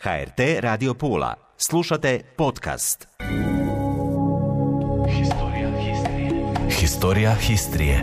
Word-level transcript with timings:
HRT 0.00 0.40
Radio 0.60 0.94
Pula. 0.94 1.34
Slušate 1.56 2.20
podcast. 2.36 3.08
Historija 5.10 5.70
Histrije. 5.80 6.70
Historija 6.80 7.34
Histrije. 7.34 8.02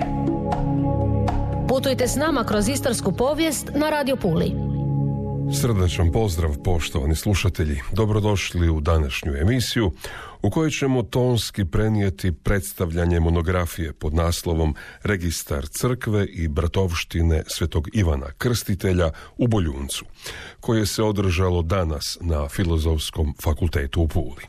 Putujte 1.68 2.08
s 2.08 2.16
nama 2.16 2.44
kroz 2.44 2.68
istarsku 2.68 3.12
povijest 3.12 3.72
na 3.76 3.90
Radio 3.90 4.16
Puli. 4.16 4.52
Srdačan 5.62 6.12
pozdrav 6.12 6.58
poštovani 6.64 7.16
slušatelji. 7.16 7.82
Dobrodošli 7.92 8.70
u 8.70 8.80
današnju 8.80 9.34
emisiju 9.42 9.92
u 10.46 10.50
kojoj 10.50 10.72
ćemo 10.72 11.04
tonski 11.04 11.66
prenijeti 11.66 12.32
predstavljanje 12.32 13.20
monografije 13.20 13.94
pod 13.94 14.14
naslovom 14.14 14.76
Registar 15.04 15.68
crkve 15.68 16.26
i 16.26 16.48
bratovštine 16.48 17.44
Svetog 17.48 17.88
Ivana 17.94 18.32
Krstitelja 18.38 19.12
u 19.38 19.48
Boljuncu, 19.48 20.06
koje 20.60 20.86
se 20.86 21.04
održalo 21.04 21.62
danas 21.62 22.18
na 22.22 22.50
Filozofskom 22.50 23.34
fakultetu 23.42 24.02
u 24.02 24.08
Puli. 24.08 24.44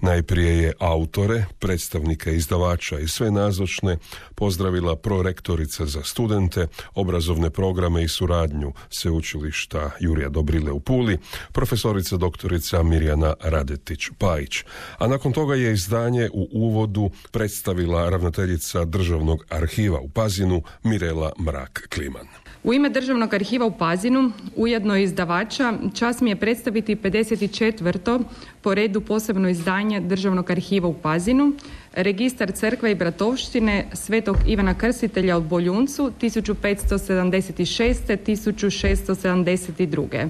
Najprije 0.00 0.58
je 0.58 0.72
autore, 0.78 1.44
predstavnike 1.58 2.36
izdavača 2.36 2.98
i 2.98 3.08
sve 3.08 3.30
nazočne 3.30 3.98
pozdravila 4.34 4.96
prorektorica 4.96 5.86
za 5.86 6.02
studente, 6.02 6.66
obrazovne 6.94 7.50
programe 7.50 8.04
i 8.04 8.08
suradnju 8.08 8.72
Sveučilišta 8.90 9.90
Jurija 10.00 10.28
Dobrile 10.28 10.72
u 10.72 10.80
Puli, 10.80 11.18
profesorica 11.52 12.16
doktorica 12.16 12.82
Mirjana 12.82 13.34
Radetić-Pajić, 13.40 14.64
a 14.98 15.06
nakon 15.06 15.32
toga 15.40 15.54
je 15.54 15.72
izdanje 15.72 16.28
u 16.32 16.48
uvodu 16.52 17.10
predstavila 17.30 18.10
ravnateljica 18.10 18.84
Državnog 18.84 19.44
arhiva 19.50 20.00
u 20.00 20.08
Pazinu 20.08 20.62
Mirela 20.82 21.32
Mrak-Kliman. 21.38 22.26
U 22.64 22.74
ime 22.74 22.90
Državnog 22.90 23.34
arhiva 23.34 23.66
u 23.66 23.78
Pazinu, 23.78 24.32
ujedno 24.56 24.96
izdavača, 24.96 25.72
čas 25.94 26.20
mi 26.20 26.30
je 26.30 26.36
predstaviti 26.36 26.96
54. 26.96 28.22
po 28.62 28.74
redu 28.74 29.00
posebno 29.00 29.48
izdanje 29.48 30.00
Državnog 30.00 30.50
arhiva 30.50 30.88
u 30.88 30.94
Pazinu, 30.94 31.52
Registar 31.92 32.52
crkve 32.52 32.92
i 32.92 32.94
bratovštine 32.94 33.86
Svetog 33.92 34.36
Ivana 34.46 34.74
Krstitelja 34.74 35.38
u 35.38 35.42
Boljuncu 35.42 36.12
1576. 36.20 38.16
1672. 38.26 40.28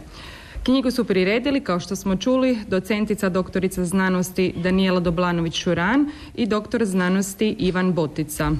Knjigu 0.62 0.90
su 0.90 1.04
priredili, 1.04 1.60
kao 1.60 1.80
što 1.80 1.96
smo 1.96 2.16
čuli, 2.16 2.58
docentica 2.68 3.28
doktorica 3.28 3.84
znanosti 3.84 4.54
Danijela 4.56 5.00
Doblanović-Šuran 5.00 6.10
i 6.34 6.46
doktor 6.46 6.84
znanosti 6.84 7.56
Ivan 7.58 7.92
Botica. 7.92 8.50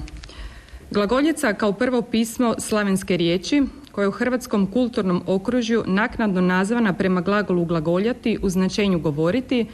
Glagoljica 0.91 1.53
kao 1.53 1.73
prvo 1.73 2.01
pismo 2.01 2.55
slavenske 2.59 3.17
riječi, 3.17 3.63
koje 3.91 4.03
je 4.03 4.09
u 4.09 4.11
hrvatskom 4.11 4.67
kulturnom 4.67 5.23
okružju 5.27 5.83
naknadno 5.87 6.41
nazvana 6.41 6.93
prema 6.93 7.21
glagolu 7.21 7.65
glagoljati 7.65 8.37
u 8.41 8.49
značenju 8.49 8.99
govoriti, 8.99 9.65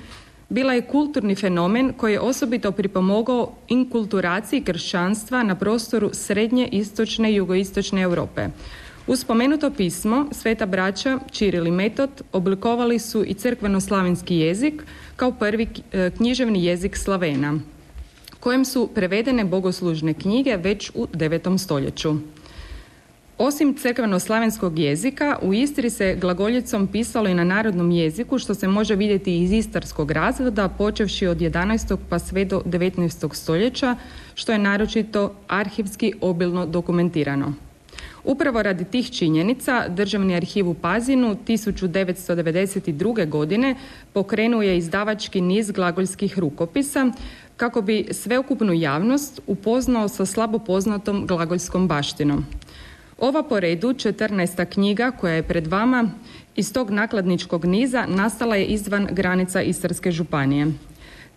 bila 0.50 0.73
je 0.73 0.88
kulturni 0.88 1.36
fenomen 1.36 1.94
koji 1.98 2.14
je 2.14 2.20
osobito 2.20 2.72
pripomogao 2.72 3.52
inkulturaciji 3.67 4.61
kršćanstva 4.61 5.44
na 5.44 5.55
prostoru 5.55 6.09
srednje, 6.14 6.67
istočne 6.72 7.31
i 7.31 7.36
jugoistočne 7.36 8.02
Europe. 8.02 8.48
Uz 9.08 9.19
spomenuto 9.19 9.72
pismo, 9.72 10.25
sveta 10.31 10.66
braća 10.66 11.19
Čiril 11.31 11.67
i 11.67 11.72
Metod 11.72 12.09
oblikovali 12.33 13.00
su 13.00 13.23
i 13.25 13.33
crkveno-slavenski 13.33 14.36
jezik 14.36 14.83
kao 15.16 15.31
prvi 15.31 15.67
e, 15.91 16.11
književni 16.17 16.66
jezik 16.66 16.97
Slavena, 16.97 17.59
kojem 18.39 18.66
su 18.66 18.89
prevedene 18.95 19.45
bogoslužne 19.45 20.14
knjige 20.14 20.58
već 20.58 20.91
u 20.95 21.08
9. 21.08 21.58
stoljeću. 21.58 22.16
Osim 23.38 23.75
crkveno-slavenskog 23.75 24.80
jezika, 24.80 25.38
u 25.42 25.53
Istri 25.53 25.89
se 25.89 26.16
glagoljicom 26.21 26.88
pisalo 26.88 27.30
i 27.30 27.33
na 27.33 27.44
narodnom 27.44 27.92
jeziku, 27.92 28.39
što 28.39 28.53
se 28.53 28.67
može 28.67 28.95
vidjeti 28.95 29.42
iz 29.42 29.52
istarskog 29.52 30.11
razvoda, 30.11 30.69
počevši 30.69 31.27
od 31.27 31.38
11. 31.38 31.97
pa 32.09 32.19
sve 32.19 32.45
do 32.45 32.61
19. 32.66 33.33
stoljeća, 33.33 33.95
što 34.36 34.52
je 34.52 34.58
naročito 34.59 35.36
arhivski 35.47 36.14
obilno 36.21 36.65
dokumentirano. 36.65 37.67
Upravo 38.27 38.64
radi 38.64 38.86
tih 38.86 39.11
činjenica 39.11 39.88
Državni 39.88 40.36
arhiv 40.36 40.70
u 40.70 40.73
Pazinu 40.73 41.36
1992. 41.48 43.30
godine 43.30 43.76
pokrenuo 44.14 44.61
je 44.61 44.77
izdavački 44.77 45.42
niz 45.42 45.71
glagoljskih 45.71 46.39
rukopisa 46.39 47.11
kako 47.58 47.82
bi 47.82 48.08
sveukupnu 48.11 48.73
javnost 48.73 49.42
upoznao 49.48 50.08
sa 50.08 50.26
slabo 50.26 50.60
poznatom 50.60 51.27
glagoljskom 51.27 51.87
baštinom. 51.87 52.45
Ova 53.17 53.43
po 53.43 53.60
redu 53.60 53.93
14. 53.93 54.66
knjiga 54.66 55.11
koja 55.11 55.33
je 55.33 55.43
pred 55.43 55.67
vama 55.67 56.10
iz 56.55 56.73
tog 56.73 56.89
nakladničkog 56.89 57.66
niza 57.66 58.05
nastala 58.08 58.55
je 58.55 58.66
izvan 58.66 59.08
granica 59.11 59.61
Istarske 59.61 60.11
županije. 60.11 60.67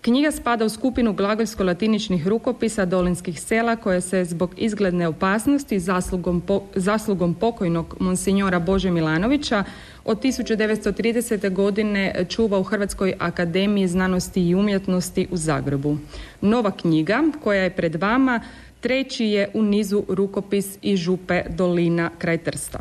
Knjiga 0.03 0.31
spada 0.31 0.65
u 0.65 0.69
skupinu 0.69 1.13
glagoljsko-latiničnih 1.13 2.27
rukopisa 2.29 2.85
dolinskih 2.85 3.41
sela 3.41 3.77
koja 3.77 4.01
se 4.01 4.25
zbog 4.25 4.55
izgledne 4.57 5.09
opasnosti 5.09 5.79
zaslugom, 5.79 6.43
zaslugom 6.75 7.35
pokojnog 7.35 7.97
monsinjora 8.01 8.59
Bože 8.59 8.91
Milanovića 8.91 9.65
od 10.05 10.23
1930. 10.23 11.53
godine 11.53 12.25
čuva 12.29 12.59
u 12.59 12.63
Hrvatskoj 12.63 13.15
akademiji 13.19 13.89
znanosti 13.89 14.49
i 14.49 14.55
umjetnosti 14.55 15.29
u 15.31 15.37
Zagrebu. 15.37 15.97
Nova 16.41 16.71
knjiga 16.71 17.23
koja 17.43 17.63
je 17.63 17.77
pred 17.77 17.95
vama 17.95 18.41
treći 18.81 19.25
je 19.25 19.51
u 19.55 19.63
nizu 19.63 20.05
rukopis 20.09 20.79
i 20.83 20.97
župe 20.97 21.43
dolina 21.49 22.11
kraj 22.19 22.39
Trsta. 22.39 22.81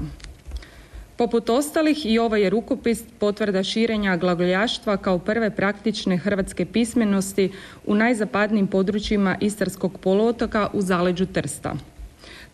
Poput 1.20 1.50
ostalih 1.50 2.06
i 2.06 2.20
ovaj 2.20 2.42
je 2.42 2.50
rukopis 2.50 3.04
potvrda 3.20 3.64
širenja 3.64 4.18
glagoljaštva 4.18 4.98
kao 4.98 5.18
prve 5.20 5.50
praktične 5.50 6.18
hrvatske 6.18 6.66
pismenosti 6.66 7.52
u 7.86 7.96
najzapadnijim 7.96 8.68
područjima 8.68 9.36
Istarskog 9.42 9.98
poluotoka 9.98 10.70
u 10.74 10.82
zaleđu 10.82 11.26
Trsta. 11.26 11.76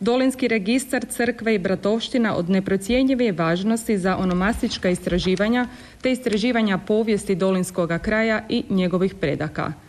Dolinski 0.00 0.48
registar 0.48 1.04
crkve 1.04 1.54
i 1.54 1.58
bratovština 1.58 2.36
od 2.36 2.50
neprocjenjive 2.50 3.24
je 3.24 3.32
važnosti 3.32 3.98
za 3.98 4.16
onomastička 4.16 4.90
istraživanja 4.90 5.68
te 6.02 6.12
istraživanja 6.12 6.78
povijesti 6.78 7.34
Dolinskoga 7.34 7.98
kraja 7.98 8.46
i 8.48 8.64
njegovih 8.70 9.14
predaka– 9.14 9.72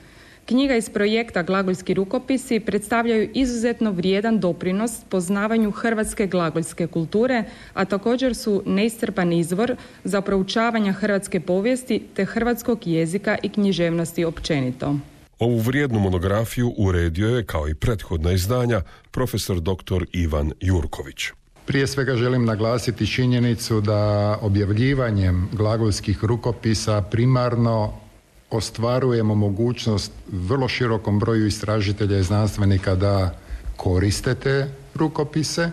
Knjiga 0.47 0.75
iz 0.75 0.89
projekta 0.89 1.43
Glagoljski 1.43 1.93
rukopisi 1.93 2.59
predstavljaju 2.59 3.29
izuzetno 3.33 3.91
vrijedan 3.91 4.39
doprinos 4.39 4.91
poznavanju 5.09 5.71
hrvatske 5.71 6.27
glagoljske 6.27 6.87
kulture, 6.87 7.43
a 7.73 7.85
također 7.85 8.35
su 8.35 8.63
neiscrpan 8.65 9.33
izvor 9.33 9.75
za 10.03 10.21
proučavanje 10.21 10.91
hrvatske 10.91 11.39
povijesti 11.39 12.03
te 12.13 12.25
hrvatskog 12.25 12.87
jezika 12.87 13.37
i 13.43 13.49
književnosti 13.49 14.25
općenito. 14.25 14.95
Ovu 15.39 15.57
vrijednu 15.57 15.99
monografiju 15.99 16.73
uredio 16.77 17.27
je, 17.27 17.45
kao 17.45 17.69
i 17.69 17.75
prethodna 17.75 18.31
izdanja, 18.31 18.81
profesor 19.11 19.59
dr. 19.59 20.05
Ivan 20.13 20.51
Jurković. 20.61 21.23
Prije 21.65 21.87
svega 21.87 22.15
želim 22.15 22.45
naglasiti 22.45 23.07
činjenicu 23.07 23.81
da 23.81 24.37
objavljivanjem 24.41 25.49
glagolskih 25.53 26.23
rukopisa 26.23 27.01
primarno 27.01 28.06
ostvarujemo 28.51 29.35
mogućnost 29.35 30.11
vrlo 30.31 30.67
širokom 30.67 31.19
broju 31.19 31.47
istražitelja 31.47 32.17
i 32.17 32.23
znanstvenika 32.23 32.95
da 32.95 33.39
koriste 33.75 34.35
te 34.35 34.67
rukopise. 34.95 35.71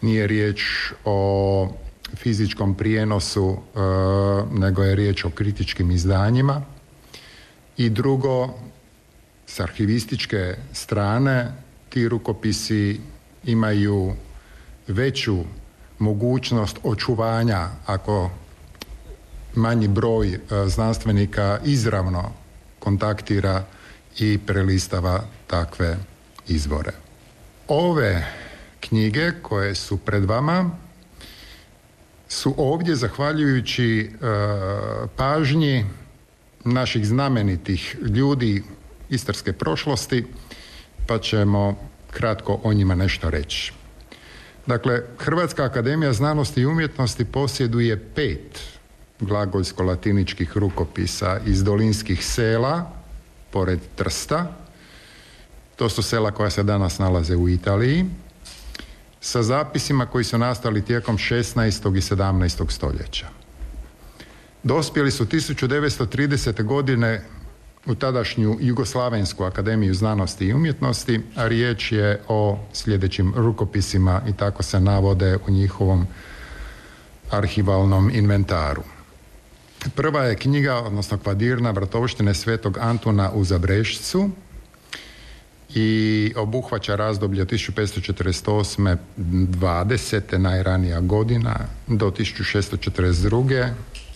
Nije 0.00 0.26
riječ 0.26 0.62
o 1.04 1.68
fizičkom 2.16 2.74
prijenosu, 2.74 3.56
e, 3.56 3.78
nego 4.58 4.82
je 4.82 4.96
riječ 4.96 5.24
o 5.24 5.30
kritičkim 5.30 5.90
izdanjima. 5.90 6.62
I 7.76 7.90
drugo, 7.90 8.48
s 9.46 9.60
arhivističke 9.60 10.56
strane 10.72 11.52
ti 11.88 12.08
rukopisi 12.08 13.00
imaju 13.44 14.12
veću 14.88 15.38
mogućnost 15.98 16.78
očuvanja 16.82 17.68
ako 17.86 18.30
manji 19.54 19.88
broj 19.88 20.34
e, 20.34 20.38
znanstvenika 20.66 21.58
izravno 21.64 22.32
kontaktira 22.78 23.64
i 24.18 24.38
prelistava 24.46 25.24
takve 25.46 25.96
izvore. 26.48 26.92
Ove 27.68 28.26
knjige 28.80 29.32
koje 29.42 29.74
su 29.74 29.96
pred 29.96 30.24
vama 30.24 30.70
su 32.28 32.54
ovdje 32.56 32.96
zahvaljujući 32.96 34.00
e, 34.00 34.08
pažnji 35.16 35.84
naših 36.64 37.06
znamenitih 37.06 37.96
ljudi 38.00 38.62
istarske 39.10 39.52
prošlosti, 39.52 40.26
pa 41.06 41.18
ćemo 41.18 41.76
kratko 42.10 42.60
o 42.62 42.72
njima 42.72 42.94
nešto 42.94 43.30
reći. 43.30 43.72
Dakle, 44.66 45.02
Hrvatska 45.18 45.64
akademija 45.64 46.12
znanosti 46.12 46.60
i 46.60 46.66
umjetnosti 46.66 47.24
posjeduje 47.24 48.08
pet 48.14 48.60
glagoljsko-latiničkih 49.22 50.56
rukopisa 50.58 51.40
iz 51.46 51.64
dolinskih 51.64 52.24
sela, 52.26 52.90
pored 53.50 53.80
Trsta. 53.96 54.46
To 55.76 55.88
su 55.88 56.02
sela 56.02 56.30
koja 56.30 56.50
se 56.50 56.62
danas 56.62 56.98
nalaze 56.98 57.36
u 57.36 57.48
Italiji, 57.48 58.04
sa 59.20 59.42
zapisima 59.42 60.06
koji 60.06 60.24
su 60.24 60.38
nastali 60.38 60.84
tijekom 60.84 61.18
16. 61.18 61.96
i 61.96 62.00
17. 62.00 62.70
stoljeća. 62.70 63.26
Dospjeli 64.62 65.10
su 65.10 65.26
1930. 65.26 66.64
godine 66.64 67.24
u 67.86 67.94
tadašnju 67.94 68.56
Jugoslavensku 68.60 69.44
akademiju 69.44 69.94
znanosti 69.94 70.46
i 70.46 70.54
umjetnosti, 70.54 71.20
a 71.36 71.48
riječ 71.48 71.92
je 71.92 72.20
o 72.28 72.58
sljedećim 72.72 73.32
rukopisima 73.36 74.22
i 74.28 74.32
tako 74.32 74.62
se 74.62 74.80
navode 74.80 75.38
u 75.48 75.50
njihovom 75.50 76.06
arhivalnom 77.30 78.10
inventaru. 78.14 78.82
Prva 79.90 80.24
je 80.24 80.36
knjiga, 80.36 80.74
odnosno 80.74 81.18
kvadirna 81.18 81.70
Vratovštine 81.70 82.34
Svetog 82.34 82.78
Antuna 82.80 83.30
u 83.32 83.44
Zabrešcu 83.44 84.30
i 85.74 86.32
obuhvaća 86.36 86.96
razdoblje 86.96 87.42
od 87.42 87.50
1548. 87.50 88.96
20. 89.16 90.38
najranija 90.38 91.00
godina 91.00 91.56
do 91.86 92.10
1642. 92.10 93.70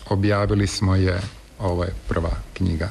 Objavili 0.09 0.67
smo 0.67 0.97
je, 0.97 1.21
ovo 1.59 1.85
je 1.85 1.95
prva 2.09 2.33
knjiga 2.55 2.91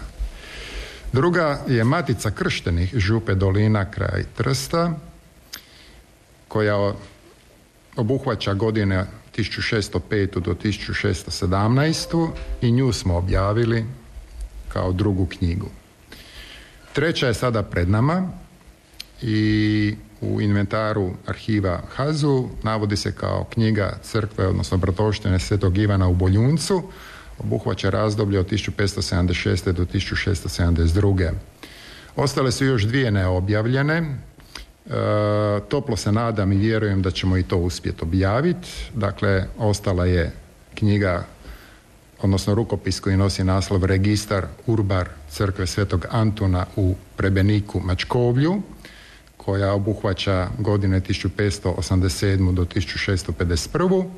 Druga 1.16 1.60
je 1.68 1.83
Matica 1.83 2.31
krštenih 2.31 2.92
Župe 2.95 3.36
Dolina 3.36 3.92
kraj 3.92 4.24
Trsta, 4.38 4.94
koja 6.48 6.94
obuhvaća 7.95 8.54
godine 8.54 9.06
1605. 9.38 10.40
do 10.40 10.54
1617. 10.54 12.30
i 12.62 12.72
nju 12.72 12.94
smo 12.94 13.18
objavili 13.18 13.86
kao 14.68 14.92
drugu 14.92 15.26
knjigu. 15.26 15.70
Treća 16.94 17.28
je 17.28 17.34
sada 17.34 17.64
pred 17.64 17.90
nama 17.90 18.30
i 19.22 19.96
u 20.22 20.42
inventaru 20.42 21.12
arhiva 21.26 21.82
Hazu 21.96 22.50
navodi 22.64 22.98
se 22.98 23.12
kao 23.12 23.46
knjiga 23.54 23.98
crkve, 24.04 24.48
odnosno 24.48 24.78
bratoštine 24.78 25.40
Svetog 25.40 25.78
Ivana 25.78 26.08
u 26.08 26.14
Boljuncu, 26.14 26.84
obuhvaća 27.40 27.90
razdoblje 27.90 28.40
od 28.40 28.52
1576. 28.52 29.72
do 29.72 29.86
1672. 29.86 31.32
Ostale 32.16 32.52
su 32.52 32.66
još 32.66 32.84
dvije 32.84 33.12
neobjavljene. 33.12 34.18
E, 34.86 34.92
toplo 35.70 35.98
se 35.98 36.12
nadam 36.12 36.52
i 36.52 36.58
vjerujem 36.58 37.02
da 37.02 37.12
ćemo 37.12 37.38
i 37.38 37.44
to 37.44 37.58
uspjeti 37.58 38.04
objaviti. 38.04 38.70
Dakle, 38.94 39.46
ostala 39.58 40.06
je 40.06 40.32
knjiga, 40.76 41.26
odnosno 42.22 42.56
rukopis 42.56 43.00
koji 43.00 43.18
nosi 43.18 43.44
naslov 43.44 43.86
Registar 43.86 44.46
Urbar 44.68 45.10
crkve 45.30 45.68
Svetog 45.68 46.06
Antuna 46.12 46.66
u 46.76 46.96
Prebeniku 47.16 47.80
Mačkovlju, 47.80 48.62
koja 49.38 49.74
obuhvaća 49.74 50.48
godine 50.60 51.02
1587. 51.02 52.54
do 52.54 52.66
1651. 52.66 54.10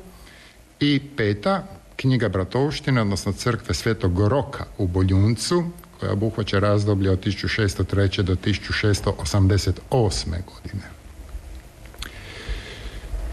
I 0.80 1.00
peta, 1.16 1.62
knjiga 1.96 2.28
Bratovštine, 2.28 3.00
odnosno 3.00 3.32
crkve 3.32 3.74
Svetog 3.74 4.28
Roka 4.28 4.64
u 4.78 4.86
Boljuncu, 4.86 5.64
koja 6.00 6.12
obuhvaća 6.12 6.58
razdoblje 6.58 7.10
od 7.10 7.24
1603. 7.24 8.22
do 8.22 8.34
1688. 8.34 10.24
godine. 10.26 10.84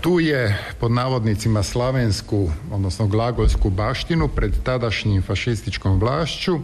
Tu 0.01 0.19
je 0.19 0.57
pod 0.79 0.91
navodnicima 0.91 1.63
slavensku, 1.63 2.49
odnosno 2.71 3.07
glagolsku 3.07 3.69
baštinu 3.69 4.27
pred 4.27 4.53
tadašnjim 4.63 5.21
fašističkom 5.21 5.99
vlašću, 5.99 6.59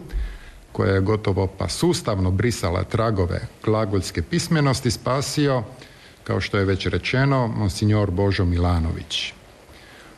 koja 0.72 0.94
je 0.94 1.00
gotovo 1.00 1.46
pa 1.46 1.68
sustavno 1.68 2.30
brisala 2.30 2.84
tragove 2.84 3.40
glagolske 3.64 4.22
pismenosti 4.22 4.90
spasio, 4.90 5.62
kao 6.24 6.40
što 6.40 6.58
je 6.58 6.64
već 6.64 6.86
rečeno, 6.86 7.46
monsignor 7.46 8.10
Božo 8.10 8.44
Milanović. 8.44 9.32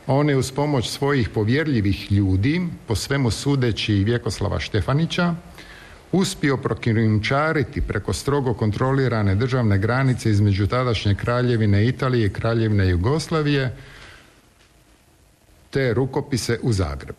On 0.06 0.28
je 0.28 0.36
uz 0.36 0.52
pomoć 0.52 0.88
svojih 0.88 1.28
povjerljivih 1.28 2.12
ljudi, 2.12 2.68
po 2.86 2.94
svemu 2.94 3.30
sudeći 3.30 3.94
Vjekoslava 3.94 4.60
Štefanića, 4.60 5.34
uspio 6.14 6.56
prokrijumčariti 6.56 7.80
preko 7.80 8.12
strogo 8.12 8.54
kontrolirane 8.54 9.34
državne 9.34 9.78
granice 9.78 10.30
između 10.30 10.66
tadašnje 10.66 11.14
kraljevine 11.14 11.86
Italije 11.86 12.26
i 12.26 12.32
kraljevine 12.32 12.88
Jugoslavije 12.88 13.76
te 15.70 15.94
rukopise 15.94 16.58
u 16.62 16.72
Zagreb. 16.72 17.16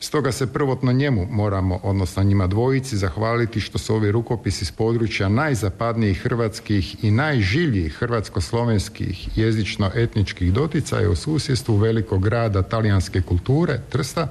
Stoga 0.00 0.32
se 0.32 0.52
prvotno 0.52 0.92
njemu 0.92 1.26
moramo, 1.30 1.80
odnosno 1.82 2.22
njima 2.22 2.46
dvojici, 2.46 2.96
zahvaliti 2.96 3.60
što 3.60 3.78
su 3.78 3.94
ovi 3.94 4.12
rukopisi 4.12 4.64
iz 4.64 4.72
područja 4.72 5.28
najzapadnijih 5.28 6.22
hrvatskih 6.22 7.04
i 7.04 7.10
najžiljih 7.10 7.96
hrvatsko-slovenskih 8.00 9.28
jezično-etničkih 9.36 10.52
doticaja 10.52 11.10
u 11.10 11.16
susjedstvu 11.16 11.76
velikog 11.76 12.22
grada 12.22 12.62
talijanske 12.62 13.22
kulture, 13.22 13.80
Trsta, 13.88 14.28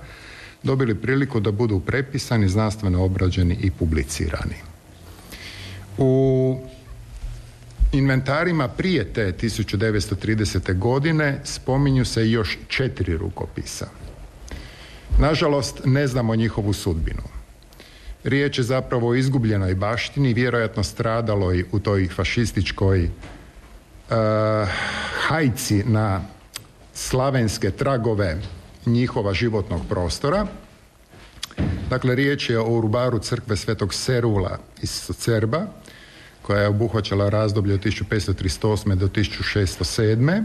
dobili 0.64 0.96
priliku 0.96 1.40
da 1.40 1.52
budu 1.52 1.80
prepisani, 1.80 2.50
znanstveno 2.50 3.04
obrađeni 3.04 3.58
i 3.62 3.72
publicirani. 3.72 4.56
U 5.98 6.58
inventarima 7.92 8.68
prije 8.68 9.14
te 9.14 9.34
1930. 9.42 10.78
godine 10.78 11.40
spominju 11.44 12.06
se 12.06 12.30
još 12.30 12.58
četiri 12.68 13.18
rukopisa– 13.18 13.88
Nažalost, 15.20 15.82
ne 15.86 16.08
znamo 16.08 16.36
njihovu 16.36 16.74
sudbinu. 16.74 17.22
Riječ 18.24 18.58
je 18.58 18.64
zapravo 18.64 19.08
o 19.08 19.16
izgubljenoj 19.16 19.76
baštini, 19.76 20.34
vjerojatno 20.34 20.84
stradaloj 20.84 21.66
u 21.72 21.80
toj 21.80 22.08
fašističkoj 22.08 23.04
uh, 23.04 23.10
hajci 25.28 25.84
na 25.84 26.22
slavenske 26.94 27.72
tragove 27.72 28.42
njihova 28.86 29.34
životnog 29.34 29.82
prostora. 29.90 30.48
Dakle, 31.90 32.16
riječ 32.16 32.50
je 32.50 32.60
o 32.60 32.78
urbaru 32.78 33.20
crkve 33.20 33.58
Svetog 33.58 33.94
Serula 33.94 34.58
iz 34.82 35.12
Cerba, 35.18 35.66
koja 36.42 36.62
je 36.62 36.68
obuhvaćala 36.68 37.30
razdoblje 37.30 37.74
od 37.74 37.80
1538. 37.80 38.96
do 38.96 39.08
1607. 39.08 40.44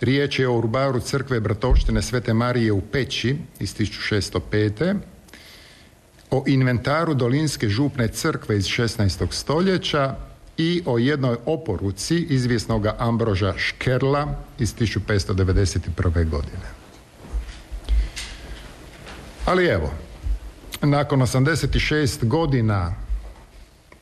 Riječ 0.00 0.38
je 0.38 0.48
o 0.48 0.58
urbaru 0.58 1.00
crkve 1.00 1.40
Bratovštine 1.40 2.02
Svete 2.02 2.34
Marije 2.34 2.72
u 2.72 2.80
Peći 2.80 3.36
iz 3.60 3.76
1605. 3.76 4.96
O 6.30 6.44
inventaru 6.46 7.14
Dolinske 7.14 7.68
župne 7.68 8.08
crkve 8.08 8.56
iz 8.56 8.64
16. 8.64 9.32
stoljeća 9.32 10.16
i 10.56 10.82
o 10.86 10.98
jednoj 10.98 11.36
oporuci 11.46 12.16
izvjesnoga 12.16 12.96
Ambroža 12.98 13.54
Škerla 13.56 14.34
iz 14.58 14.74
1591. 14.74 16.28
godine. 16.28 16.77
Ali 19.48 19.66
evo, 19.66 19.90
nakon 20.82 21.20
86 21.20 22.24
godina 22.24 22.94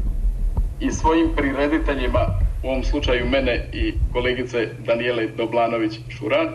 i 0.79 0.91
svojim 0.91 1.29
prirediteljima, 1.35 2.19
u 2.63 2.67
ovom 2.69 2.83
slučaju 2.83 3.29
mene 3.29 3.69
i 3.73 3.93
kolegice 4.13 4.69
Danijele 4.85 5.27
Doblanović-Šuran, 5.37 6.49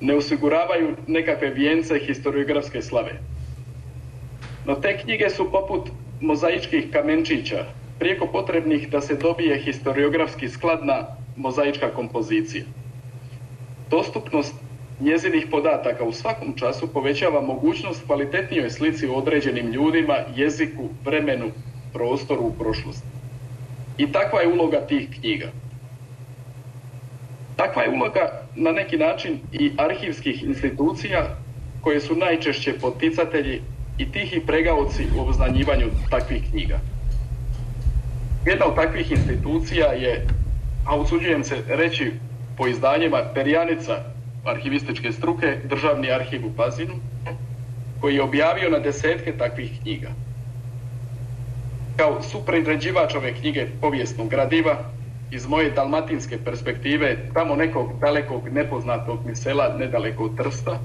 ne 0.00 0.14
osiguravaju 0.14 0.96
nekakve 1.06 1.50
vijence 1.50 1.98
historiografske 1.98 2.82
slave. 2.82 3.12
No 4.64 4.74
te 4.74 4.98
knjige 4.98 5.30
su 5.30 5.50
poput 5.52 5.90
mozaičkih 6.20 6.90
kamenčića 6.92 7.64
prijeko 8.02 8.26
potrebnih 8.26 8.88
da 8.90 9.00
se 9.00 9.14
dobije 9.14 9.58
historiografski 9.58 10.48
skladna 10.48 11.06
mozaička 11.36 11.90
kompozicija. 11.94 12.64
Dostupnost 13.90 14.54
njezinih 15.00 15.46
podataka 15.50 16.04
u 16.04 16.12
svakom 16.12 16.56
času 16.56 16.92
povećava 16.92 17.40
mogućnost 17.40 18.06
kvalitetnijoj 18.06 18.70
slici 18.70 19.06
o 19.06 19.14
određenim 19.14 19.70
ljudima, 19.72 20.16
jeziku, 20.36 20.88
vremenu, 21.04 21.50
prostoru 21.92 22.42
u 22.42 22.52
prošlosti. 22.58 23.06
I 23.98 24.12
takva 24.12 24.40
je 24.40 24.48
uloga 24.48 24.80
tih 24.86 25.08
knjiga. 25.20 25.52
Takva 27.56 27.82
je 27.82 27.90
uloga 27.90 28.26
na 28.56 28.72
neki 28.72 28.96
način 28.96 29.38
i 29.52 29.70
arhivskih 29.78 30.42
institucija 30.42 31.36
koje 31.80 32.00
su 32.00 32.16
najčešće 32.16 32.72
poticatelji 32.80 33.62
i 33.98 34.12
tihi 34.12 34.40
pregaoci 34.46 35.06
u 35.14 35.20
obznanjivanju 35.20 35.90
takvih 36.10 36.42
knjiga. 36.50 36.80
Jedna 38.44 38.66
od 38.66 38.74
takvih 38.74 39.10
institucija 39.10 39.86
je, 39.86 40.26
a 40.84 40.96
usuđujem 40.96 41.44
se 41.44 41.62
reći 41.68 42.12
po 42.56 42.66
izdanjima 42.66 43.22
Perjanica 43.34 43.92
arhivističke 44.44 45.12
struke, 45.12 45.58
Državni 45.64 46.10
arhiv 46.10 46.46
u 46.46 46.52
Pazinu, 46.56 46.94
koji 48.00 48.14
je 48.14 48.22
objavio 48.22 48.70
na 48.70 48.78
desetke 48.78 49.32
takvih 49.38 49.78
knjiga. 49.82 50.10
Kao 51.96 52.22
supredređivač 52.22 53.14
ove 53.14 53.34
knjige 53.34 53.66
povijesnog 53.80 54.28
gradiva, 54.28 54.76
iz 55.30 55.46
moje 55.46 55.70
dalmatinske 55.70 56.38
perspektive, 56.44 57.16
tamo 57.34 57.56
nekog 57.56 57.92
dalekog 58.00 58.48
nepoznatog 58.48 59.26
mi 59.26 59.36
sela, 59.36 59.76
nedaleko 59.78 60.24
od 60.24 60.36
Trsta, 60.36 60.78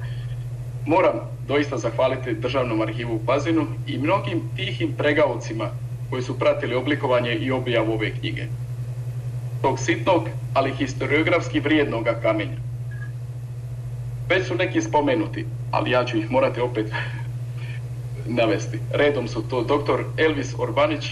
moram 0.85 1.19
doista 1.47 1.77
zahvaliti 1.77 2.33
Državnom 2.33 2.81
arhivu 2.81 3.15
u 3.15 3.25
Pazinu 3.25 3.67
i 3.87 3.97
mnogim 3.97 4.41
tihim 4.55 4.93
pregaocima 4.97 5.69
koji 6.09 6.21
su 6.21 6.39
pratili 6.39 6.75
oblikovanje 6.75 7.35
i 7.35 7.51
objavu 7.51 7.93
ove 7.93 8.11
knjige. 8.11 8.45
Tog 9.61 9.79
sitnog, 9.79 10.29
ali 10.53 10.75
historiografski 10.75 11.59
vrijednoga 11.59 12.13
kamenja. 12.21 12.57
Već 14.29 14.47
su 14.47 14.55
neki 14.55 14.81
spomenuti, 14.81 15.45
ali 15.71 15.91
ja 15.91 16.05
ću 16.05 16.17
ih 16.17 16.31
morati 16.31 16.61
opet 16.61 16.91
navesti. 18.39 18.79
Redom 18.91 19.27
su 19.27 19.49
to 19.49 19.63
dr. 19.63 20.03
Elvis 20.17 20.55
Orbanić, 20.57 21.11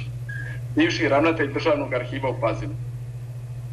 bivši 0.75 1.09
ravnatelj 1.09 1.53
Državnog 1.53 1.93
arhiva 1.93 2.29
u 2.29 2.39
Pazinu. 2.41 2.73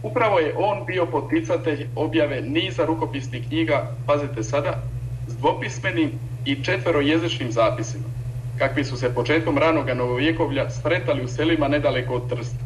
Upravo 0.02 0.38
je 0.38 0.54
on 0.56 0.86
bio 0.86 1.06
poticatelj 1.06 1.86
objave 1.96 2.40
niza 2.40 2.84
rukopisnih 2.84 3.48
knjiga, 3.48 3.90
pazite 4.06 4.42
sada, 4.42 4.82
s 5.28 5.36
dvopismenim 5.36 6.10
i 6.44 6.64
četverojezičnim 6.64 7.52
zapisima 7.52 8.21
kakvi 8.62 8.84
su 8.84 8.96
se 8.96 9.14
početkom 9.14 9.58
ranoga 9.58 9.94
novovjekovlja 9.94 10.70
stretali 10.70 11.24
u 11.24 11.28
selima 11.28 11.68
nedaleko 11.68 12.14
od 12.14 12.28
Trsta. 12.28 12.64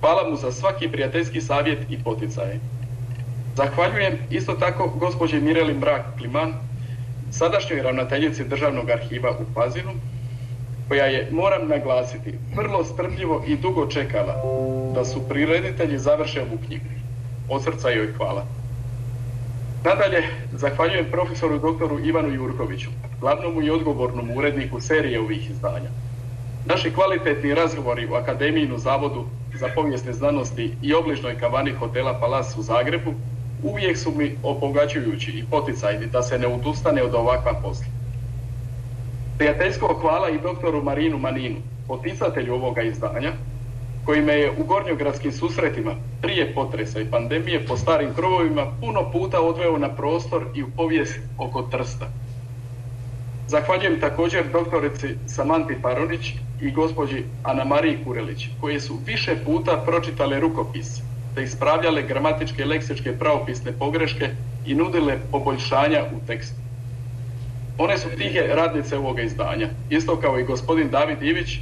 Hvala 0.00 0.30
mu 0.30 0.36
za 0.36 0.52
svaki 0.52 0.88
prijateljski 0.88 1.40
savjet 1.40 1.78
i 1.90 1.98
poticaje. 2.04 2.60
Zahvaljujem 3.56 4.18
isto 4.30 4.54
tako 4.54 4.88
gospođi 4.96 5.40
Mireli 5.40 5.74
Mrak-Kliman, 5.74 6.52
sadašnjoj 7.30 7.82
ravnateljici 7.82 8.44
Državnog 8.44 8.90
arhiva 8.90 9.30
u 9.30 9.44
Pazinu, 9.54 9.92
koja 10.88 11.04
je, 11.04 11.28
moram 11.32 11.68
naglasiti, 11.68 12.34
vrlo 12.56 12.84
strpljivo 12.84 13.44
i 13.46 13.56
dugo 13.56 13.86
čekala 13.86 14.34
da 14.94 15.04
su 15.04 15.28
prireditelji 15.28 15.98
završe 15.98 16.42
ovu 16.42 16.58
knjigu. 16.66 16.84
Od 17.48 17.64
srca 17.64 17.90
joj 17.90 18.12
hvala. 18.12 18.46
Nadalje, 19.84 20.22
zahvaljujem 20.52 21.10
profesoru 21.10 21.58
doktoru 21.58 21.98
Ivanu 22.00 22.28
Jurkoviću, 22.34 22.90
glavnom 23.20 23.62
i 23.62 23.70
odgovornom 23.70 24.30
uredniku 24.30 24.80
serije 24.80 25.20
ovih 25.20 25.50
izdanja. 25.50 25.90
Naši 26.66 26.90
kvalitetni 26.90 27.54
razgovori 27.54 28.06
u 28.06 28.14
Akademijinu 28.14 28.78
zavodu 28.78 29.24
za 29.54 29.68
povijesne 29.74 30.12
znanosti 30.12 30.72
i 30.82 30.94
obližnoj 30.94 31.38
kavani 31.38 31.72
hotela 31.72 32.20
Palas 32.20 32.56
u 32.56 32.62
Zagrebu 32.62 33.14
uvijek 33.62 33.98
su 33.98 34.12
mi 34.16 34.36
opogaćujući 34.42 35.30
i 35.30 35.44
poticajni 35.50 36.06
da 36.06 36.22
se 36.22 36.38
ne 36.38 36.46
odustane 36.46 37.02
od 37.02 37.14
ovakva 37.14 37.52
posla. 37.62 37.86
Prijateljsko 39.38 39.98
hvala 40.00 40.30
i 40.30 40.40
doktoru 40.42 40.82
Marinu 40.82 41.18
Maninu, 41.18 41.56
poticatelju 41.88 42.54
ovoga 42.54 42.82
izdanja, 42.82 43.32
koji 44.04 44.22
me 44.22 44.32
je 44.32 44.50
u 44.50 44.64
gornjogradskim 44.64 45.32
susretima 45.32 45.94
prije 46.22 46.54
potresa 46.54 47.00
i 47.00 47.10
pandemije 47.10 47.66
po 47.66 47.76
starim 47.76 48.14
krovovima 48.14 48.66
puno 48.80 49.10
puta 49.12 49.40
odveo 49.40 49.78
na 49.78 49.88
prostor 49.88 50.46
i 50.54 50.62
u 50.62 50.70
povijest 50.76 51.18
oko 51.38 51.62
Trsta. 51.62 52.06
Zahvaljujem 53.48 54.00
također 54.00 54.44
doktorici 54.52 55.08
Samanti 55.26 55.74
Paronić 55.82 56.32
i 56.62 56.70
gospođi 56.70 57.24
Ana 57.42 57.64
Mariji 57.64 57.98
Kurelić, 58.04 58.48
koje 58.60 58.80
su 58.80 58.98
više 59.06 59.36
puta 59.44 59.82
pročitale 59.86 60.40
rukopis, 60.40 61.00
te 61.34 61.42
ispravljale 61.42 62.02
gramatičke 62.02 62.62
i 62.62 62.64
leksičke 62.64 63.18
pravopisne 63.18 63.72
pogreške 63.72 64.28
i 64.66 64.74
nudile 64.74 65.18
poboljšanja 65.30 66.04
u 66.16 66.26
tekstu. 66.26 66.56
One 67.78 67.98
su 67.98 68.08
tihe 68.18 68.40
radnice 68.54 68.96
ovoga 68.96 69.22
izdanja, 69.22 69.68
isto 69.90 70.16
kao 70.16 70.38
i 70.38 70.44
gospodin 70.44 70.90
David 70.90 71.22
Ivić, 71.22 71.58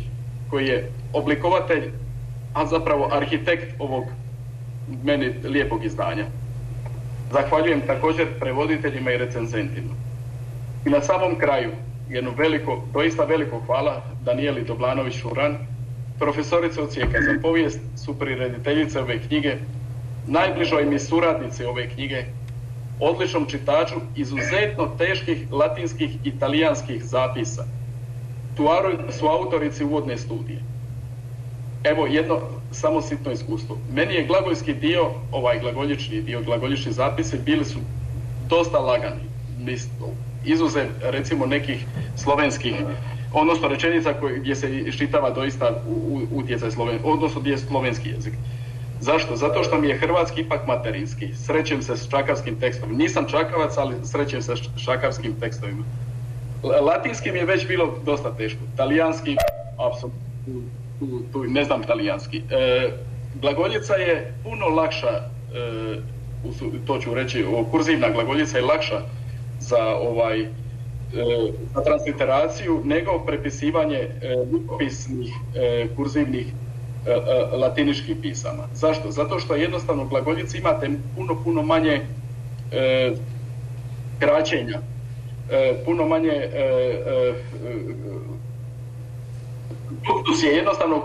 koji 0.50 0.66
je 0.66 0.90
oblikovatelj 1.12 1.90
a 2.54 2.66
zapravo 2.66 3.08
arhitekt 3.12 3.74
ovog 3.78 4.04
meni 5.04 5.34
lijepog 5.44 5.84
izdanja. 5.84 6.24
Zahvaljujem 7.32 7.80
također 7.86 8.26
prevoditeljima 8.40 9.10
i 9.10 9.18
recenzentima. 9.18 9.94
I 10.86 10.90
na 10.90 11.00
samom 11.00 11.38
kraju 11.38 11.70
jedno 12.08 12.30
veliko, 12.38 12.84
doista 12.92 13.24
veliko 13.24 13.60
hvala 13.66 14.02
Danijeli 14.24 14.64
Doblanović 14.64 15.14
Šuran, 15.14 15.56
profesorice 16.18 16.80
ocijeka 16.80 17.20
za 17.22 17.40
povijest, 17.42 17.80
suprirediteljice 18.04 19.00
ove 19.00 19.18
knjige, 19.18 19.56
najbližoj 20.26 20.84
mi 20.84 20.98
suradnici 20.98 21.64
ove 21.64 21.88
knjige, 21.88 22.24
odličnom 23.00 23.46
čitaču 23.46 23.94
izuzetno 24.16 24.86
teških 24.98 25.52
latinskih 25.52 26.16
i 26.24 26.38
talijanskih 26.38 27.04
zapisa. 27.04 27.64
Tu 28.56 28.66
su 29.18 29.26
autorici 29.26 29.84
uvodne 29.84 30.18
studije. 30.18 30.71
Evo 31.84 32.06
jedno 32.06 32.40
samo 32.70 33.02
sitno 33.02 33.32
iskustvo. 33.32 33.78
Meni 33.92 34.14
je 34.14 34.26
glagoljski 34.26 34.74
dio, 34.74 35.10
ovaj 35.32 35.60
glagoljični 35.60 36.22
dio, 36.22 36.42
glagoljični 36.42 36.92
zapisi 36.92 37.38
bili 37.38 37.64
su 37.64 37.78
dosta 38.48 38.78
lagani. 38.78 39.22
Izuzev 40.44 40.86
recimo 41.02 41.46
nekih 41.46 41.84
slovenskih, 42.16 42.74
odnosno 43.32 43.68
rečenica 43.68 44.14
gdje 44.36 44.54
se 44.54 44.78
iščitava 44.78 45.30
doista 45.30 45.82
utjecaj 46.32 46.70
sloven, 46.70 46.98
odnosno 47.04 47.40
gdje 47.40 47.50
je 47.50 47.58
slovenski 47.58 48.08
jezik. 48.08 48.34
Zašto? 49.00 49.36
Zato 49.36 49.62
što 49.62 49.80
mi 49.80 49.88
je 49.88 49.98
hrvatski 49.98 50.40
ipak 50.40 50.66
materinski. 50.66 51.34
Srećem 51.34 51.82
se 51.82 51.96
s 51.96 52.08
čakavskim 52.08 52.60
tekstom. 52.60 52.96
Nisam 52.96 53.26
čakavac, 53.28 53.76
ali 53.76 53.96
srećem 54.04 54.42
se 54.42 54.56
s 54.56 54.84
čakavskim 54.84 55.34
tekstovima. 55.40 55.84
Latinski 56.62 57.32
mi 57.32 57.38
je 57.38 57.44
već 57.44 57.66
bilo 57.68 57.98
dosta 58.04 58.34
teško. 58.36 58.60
Talijanski, 58.76 59.36
apsolutno, 59.78 60.20
tu, 60.98 61.22
tu, 61.32 61.44
ne 61.44 61.64
znam 61.64 61.82
talijanski. 61.82 62.42
E, 62.50 62.90
glagoljica 63.40 63.94
je 63.94 64.34
puno 64.44 64.66
lakša, 64.66 65.08
e, 65.08 66.00
to 66.86 66.98
ću 66.98 67.14
reći, 67.14 67.44
kurzivna 67.70 68.10
glagoljica 68.10 68.58
je 68.58 68.64
lakša 68.64 69.00
za 69.60 69.86
ovaj 69.86 70.40
e, 70.40 70.48
za 71.74 71.82
transliteraciju 71.84 72.80
nego 72.84 73.18
prepisivanje 73.26 73.98
e, 73.98 74.08
pisnih 74.78 75.32
e, 75.54 75.86
kurzivnih 75.96 76.46
latiničkih 77.52 78.16
pisama. 78.22 78.62
Zašto? 78.74 79.10
Zato 79.10 79.38
što 79.38 79.54
jednostavno 79.54 80.04
glagoljici 80.04 80.58
imate 80.58 80.90
puno, 81.16 81.42
puno 81.44 81.62
manje 81.62 82.00
kraćenja, 84.18 84.80
puno 85.84 86.06
manje 86.06 86.48
duktus 90.06 90.42
je 90.42 90.56
jednostavno, 90.56 91.02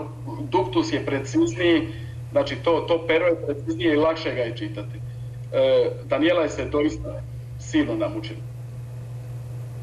duktus 0.50 0.92
je 0.92 1.06
precizniji, 1.06 1.88
znači 2.30 2.56
to, 2.56 2.80
to 2.80 3.04
pero 3.06 3.26
je 3.26 3.46
preciznije 3.46 3.94
i 3.94 3.96
lakše 3.96 4.34
ga 4.34 4.42
je 4.42 4.56
čitati. 4.56 5.00
Daniela 6.04 6.42
je 6.42 6.48
se 6.48 6.64
doista 6.64 7.22
silno 7.58 7.94
namučila. 7.94 8.40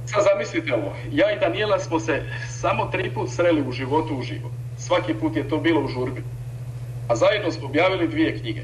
Sad 0.06 0.24
zamislite 0.34 0.74
ovo, 0.74 0.94
ja 1.12 1.32
i 1.32 1.40
Daniela 1.40 1.80
smo 1.80 2.00
se 2.00 2.24
samo 2.50 2.86
tri 2.86 3.10
put 3.14 3.30
sreli 3.30 3.64
u 3.68 3.72
životu 3.72 4.18
u 4.18 4.22
živo. 4.22 4.52
Svaki 4.78 5.14
put 5.14 5.36
je 5.36 5.50
to 5.50 5.58
bilo 5.58 5.82
u 5.82 5.88
žurbi. 5.88 6.24
A 7.08 7.16
zajedno 7.16 7.52
smo 7.52 7.68
objavili 7.68 8.08
dvije 8.08 8.40
knjige. 8.40 8.62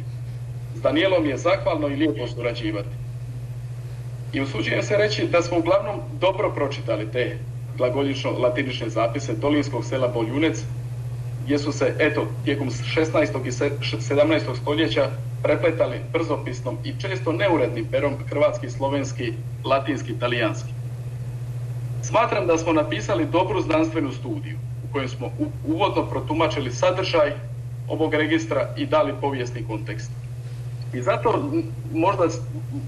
S 0.75 0.81
Danielom 0.81 1.25
je 1.25 1.37
zahvalno 1.37 1.87
i 1.87 1.95
lijepo 1.95 2.27
surađivati. 2.27 2.89
I 4.33 4.41
usuđujem 4.41 4.83
se 4.83 4.97
reći 4.97 5.27
da 5.27 5.41
smo 5.41 5.57
uglavnom 5.57 6.01
dobro 6.19 6.51
pročitali 6.55 7.11
te 7.11 7.37
glagoljično-latinične 7.77 8.89
zapise 8.89 9.33
Dolinskog 9.33 9.85
sela 9.85 10.07
Boljunec, 10.07 10.63
gdje 11.43 11.59
su 11.59 11.71
se, 11.71 11.95
eto, 11.99 12.27
tijekom 12.43 12.69
16. 12.69 13.45
i 13.45 13.51
17. 13.51 14.39
stoljeća 14.61 15.09
prepletali 15.43 15.99
brzopisnom 16.13 16.77
i 16.83 16.93
često 17.01 17.31
neurednim 17.31 17.85
perom 17.91 18.13
hrvatski, 18.29 18.69
slovenski, 18.69 19.33
latinski, 19.65 20.19
talijanski. 20.19 20.69
Smatram 22.03 22.47
da 22.47 22.57
smo 22.57 22.73
napisali 22.73 23.25
dobru 23.25 23.61
znanstvenu 23.61 24.11
studiju 24.11 24.57
u 24.89 24.93
kojoj 24.93 25.07
smo 25.07 25.31
uvodno 25.67 26.05
protumačili 26.05 26.71
sadržaj 26.71 27.31
ovog 27.87 28.13
registra 28.13 28.73
i 28.77 28.85
dali 28.85 29.13
povijesni 29.21 29.63
kontekst. 29.67 30.11
I 30.93 31.01
zato 31.01 31.51
možda, 31.93 32.23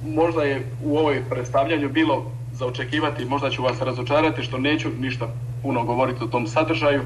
možda 0.06 0.44
je 0.44 0.66
u 0.84 0.98
ovoj 0.98 1.24
predstavljanju 1.30 1.90
bilo 1.90 2.32
za 2.54 2.66
očekivati, 2.66 3.26
možda 3.26 3.50
ću 3.50 3.64
vas 3.64 3.82
razočarati 3.82 4.44
što 4.44 4.58
neću 4.58 4.90
ništa 5.00 5.28
puno 5.62 5.84
govoriti 5.84 6.24
o 6.24 6.28
tom 6.28 6.48
sadržaju 6.48 7.02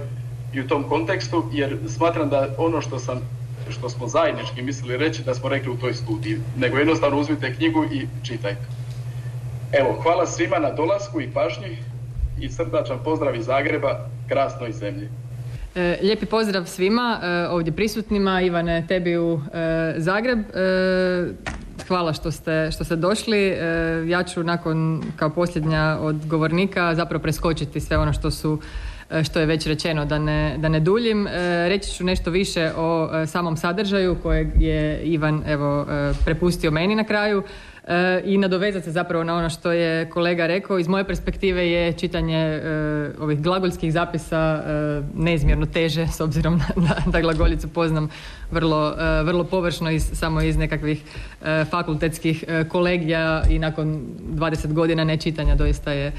i 0.53 0.61
u 0.61 0.67
tom 0.67 0.83
kontekstu, 0.83 1.43
jer 1.51 1.77
smatram 1.87 2.29
da 2.29 2.47
ono 2.57 2.81
što 2.81 2.99
sam 2.99 3.19
što 3.69 3.89
smo 3.89 4.07
zajednički 4.07 4.61
mislili 4.61 4.97
reći 4.97 5.23
da 5.23 5.33
smo 5.33 5.49
rekli 5.49 5.71
u 5.71 5.77
toj 5.77 5.93
studiji, 5.93 6.37
nego 6.57 6.77
jednostavno 6.77 7.19
uzmite 7.19 7.55
knjigu 7.55 7.83
i 7.83 8.07
čitajte. 8.23 8.65
Evo, 9.71 9.99
hvala 10.03 10.27
svima 10.27 10.59
na 10.59 10.71
dolasku 10.71 11.21
i 11.21 11.31
pažnji 11.33 11.77
i 12.41 12.49
srdačan 12.49 12.97
pozdrav 13.03 13.35
iz 13.35 13.45
Zagreba, 13.45 14.09
krasnoj 14.29 14.71
zemlji. 14.71 15.09
E, 15.75 15.97
lijepi 16.01 16.25
pozdrav 16.25 16.65
svima 16.65 17.19
e, 17.23 17.47
ovdje 17.49 17.73
prisutnima, 17.73 18.41
Ivane, 18.41 18.85
tebi 18.87 19.17
u 19.17 19.41
e, 19.53 19.93
Zagreb. 19.97 20.39
Hvala 21.87 22.13
što 22.13 22.31
ste, 22.31 22.69
što 22.71 22.83
ste 22.83 22.95
došli. 22.95 23.57
Ja 24.07 24.23
ću 24.23 24.43
nakon, 24.43 25.03
kao 25.15 25.29
posljednja 25.29 25.97
od 26.01 26.27
govornika, 26.27 26.95
zapravo 26.95 27.21
preskočiti 27.21 27.79
sve 27.79 27.97
ono 27.97 28.13
što 28.13 28.31
su 28.31 28.59
što 29.23 29.39
je 29.39 29.45
već 29.45 29.67
rečeno, 29.67 30.05
da 30.05 30.19
ne, 30.19 30.55
da 30.57 30.69
ne 30.69 30.79
duljim. 30.79 31.27
Reći 31.67 31.91
ću 31.91 32.03
nešto 32.03 32.31
više 32.31 32.71
o 32.77 33.09
samom 33.27 33.57
sadržaju 33.57 34.17
kojeg 34.23 34.47
je 34.61 35.01
Ivan 35.03 35.43
evo, 35.47 35.85
prepustio 36.25 36.71
meni 36.71 36.95
na 36.95 37.03
kraju 37.03 37.43
i 38.25 38.37
nadovezati 38.37 38.85
se 38.85 38.91
zapravo 38.91 39.23
na 39.23 39.35
ono 39.35 39.49
što 39.49 39.71
je 39.71 40.09
kolega 40.09 40.47
rekao. 40.47 40.79
Iz 40.79 40.87
moje 40.87 41.03
perspektive 41.03 41.71
je 41.71 41.93
čitanje 41.93 42.37
e, 42.37 42.61
ovih 43.19 43.41
glagoljskih 43.41 43.93
zapisa 43.93 44.63
e, 44.65 45.01
neizmjerno 45.15 45.65
teže 45.65 46.07
s 46.07 46.19
obzirom 46.19 46.61
na, 46.75 47.11
da 47.11 47.21
glagoljicu 47.21 47.67
poznam 47.67 48.09
vrlo, 48.51 48.95
e, 48.99 49.23
vrlo 49.23 49.43
površno 49.43 49.91
iz, 49.91 50.09
samo 50.13 50.41
iz 50.41 50.57
nekakvih 50.57 51.03
fakultetskih 51.69 52.43
kolegija 52.69 53.43
i 53.49 53.59
nakon 53.59 54.01
20 54.33 54.73
godina 54.73 55.03
nečitanja 55.03 55.55
doista 55.55 55.91
je 55.91 56.11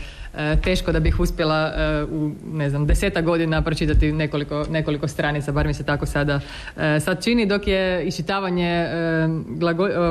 teško 0.64 0.92
da 0.92 1.00
bih 1.00 1.20
uspjela 1.20 1.72
u 2.10 2.30
ne 2.52 2.70
znam 2.70 2.86
deseta 2.86 3.20
godina 3.20 3.62
pročitati 3.62 4.12
nekoliko, 4.12 4.64
nekoliko 4.70 5.08
stranica, 5.08 5.52
bar 5.52 5.66
mi 5.66 5.74
se 5.74 5.84
tako 5.84 6.06
sada 6.06 6.40
sad 7.00 7.24
čini, 7.24 7.46
dok 7.46 7.66
je 7.66 8.04
iščitavanje 8.04 8.86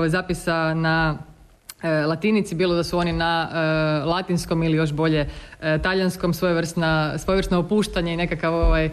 zapisa 0.07 0.73
na 0.73 1.17
latinici, 1.83 2.55
bilo 2.55 2.75
da 2.75 2.83
su 2.83 2.97
oni 2.97 3.13
na 3.13 3.49
e, 3.51 4.05
latinskom 4.05 4.63
ili 4.63 4.77
još 4.77 4.93
bolje 4.93 5.29
e, 5.61 5.77
talijanskom, 5.77 6.33
svojevrsna, 6.33 7.17
svojevrsno 7.17 7.59
opuštanje 7.59 8.13
i 8.13 8.17
nekakav 8.17 8.55
ovaj 8.55 8.89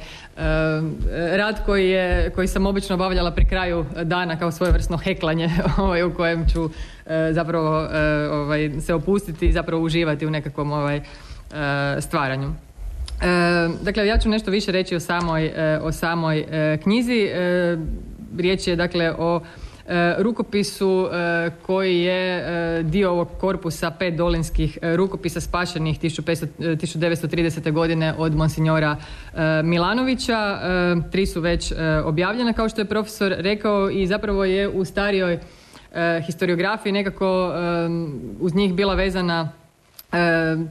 rad 1.37 1.65
koji, 1.67 1.91
je, 1.91 2.31
koji 2.31 2.49
sam 2.49 2.67
obično 2.67 2.95
obavljala 2.95 3.31
pri 3.31 3.45
kraju 3.45 3.87
dana 4.03 4.39
kao 4.39 4.53
svojevrsno 4.53 4.97
heklanje 4.97 5.51
ovaj, 5.79 6.03
u 6.03 6.15
kojem 6.15 6.49
ću 6.49 6.71
zapravo 7.31 7.89
ovaj, 8.31 8.71
se 8.81 8.95
opustiti 8.95 9.49
i 9.49 9.53
zapravo 9.53 9.83
uživati 9.83 10.27
u 10.27 10.31
nekakvom 10.31 10.73
ovaj, 10.73 11.01
stvaranju. 12.01 12.55
Dakle, 13.83 14.07
ja 14.07 14.19
ću 14.19 14.29
nešto 14.29 14.51
više 14.51 14.73
reći 14.73 14.97
o 14.97 15.01
samoj, 15.01 15.53
o 15.83 15.93
samoj 15.93 16.47
knjizi. 16.83 17.29
Riječ 18.39 18.67
je 18.67 18.77
dakle 18.77 19.15
o 19.19 19.41
E, 19.41 19.64
rukopisu 20.19 21.09
e, 21.13 21.51
koji 21.67 22.01
je 22.01 22.39
e, 22.39 22.83
dio 22.83 23.11
ovog 23.11 23.29
korpusa 23.41 23.91
pet 23.91 24.17
dolinskih 24.17 24.79
rukopisa 24.83 25.41
spašenih 25.41 26.01
1930. 26.01 27.73
godine 27.73 28.15
od 28.19 28.35
monsignora 28.35 28.97
Milanovića. 29.65 30.59
Tri 31.13 31.27
su 31.27 31.41
već 31.41 31.73
objavljena 32.05 32.53
kao 32.53 32.69
što 32.69 32.81
je 32.81 32.85
profesor 32.85 33.35
rekao 33.39 33.91
i 33.91 34.07
zapravo 34.07 34.45
je 34.45 34.69
u 34.69 34.85
starijoj 34.85 35.39
historiografiji 36.27 36.93
nekako 36.93 37.53
uz 38.41 38.55
njih 38.55 38.75
bila 38.75 38.95
vezana 38.95 39.53
E, 39.64 39.64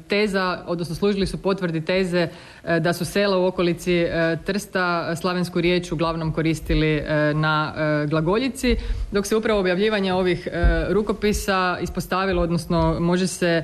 teza, 0.08 0.63
odnosno 0.67 0.95
služili 0.95 1.27
su 1.27 1.38
potvrdi 1.38 1.82
teze 1.86 2.27
e, 2.63 2.79
da 2.79 2.93
su 2.93 3.06
sela 3.06 3.38
u 3.38 3.45
okolici 3.45 3.93
e, 3.93 4.38
Trsta 4.45 5.15
slavensku 5.15 5.62
riječ 5.62 5.91
uglavnom 5.91 6.32
koristili 6.32 7.03
na 7.36 7.73
glagoljici, 8.08 8.75
dok 9.12 9.25
se 9.25 9.36
upravo 9.36 9.60
objavljivanje 9.60 10.13
ovih 10.13 10.47
rukopisa 10.89 11.77
ispostavilo, 11.82 12.41
odnosno 12.41 12.99
može 12.99 13.27
se 13.27 13.63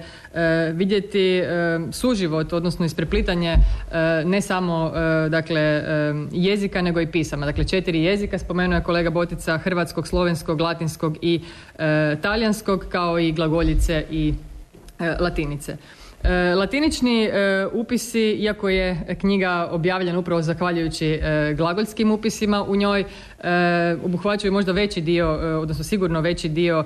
vidjeti 0.74 1.42
suživot, 1.92 2.54
odnosno 2.54 2.86
ispreplitanje 2.86 3.56
ne 4.26 4.42
samo 4.42 4.92
dakle 5.30 5.84
jezika 6.32 6.82
nego 6.82 7.02
i 7.02 7.08
pisama. 7.08 7.46
Dakle 7.46 7.64
četiri 7.64 8.04
jezika 8.04 8.40
spomenuo 8.40 8.78
je 8.78 8.84
kolega 8.84 9.10
Botica 9.10 9.58
hrvatskog, 9.58 10.08
slovenskog, 10.08 10.62
latinskog 10.62 11.18
i 11.22 11.42
talijanskog 12.22 12.86
kao 12.90 13.20
i 13.20 13.32
glagoljice 13.32 14.06
i 14.12 14.34
E, 14.49 14.49
latinice. 15.20 15.78
E, 16.24 16.56
latinični 16.56 17.24
e, 17.24 17.68
upisi, 17.74 18.32
iako 18.32 18.70
je 18.70 19.18
knjiga 19.22 19.70
objavljena 19.72 20.20
upravo 20.20 20.42
zahvaljujući 20.42 21.20
glagoljskim 21.58 22.12
upisima 22.12 22.64
u 22.64 22.76
njoj, 22.76 23.04
obuhvaćaju 24.04 24.54
možda 24.54 24.72
veći 24.72 25.02
dio, 25.02 25.60
odnosno 25.62 25.84
sigurno 25.84 26.22
veći 26.22 26.50
dio 26.50 26.86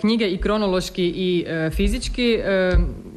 knjige 0.00 0.28
i 0.28 0.38
kronološki 0.38 1.12
i 1.16 1.46
fizički. 1.70 2.38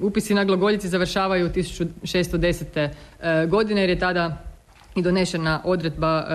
Upisi 0.01 0.33
na 0.33 0.43
glagoljici 0.43 0.87
završavaju 0.87 1.49
1610. 1.49 2.89
godine 3.47 3.81
jer 3.81 3.89
je 3.89 3.99
tada 3.99 4.50
i 4.95 5.01
donešena 5.01 5.61
odredba 5.63 6.25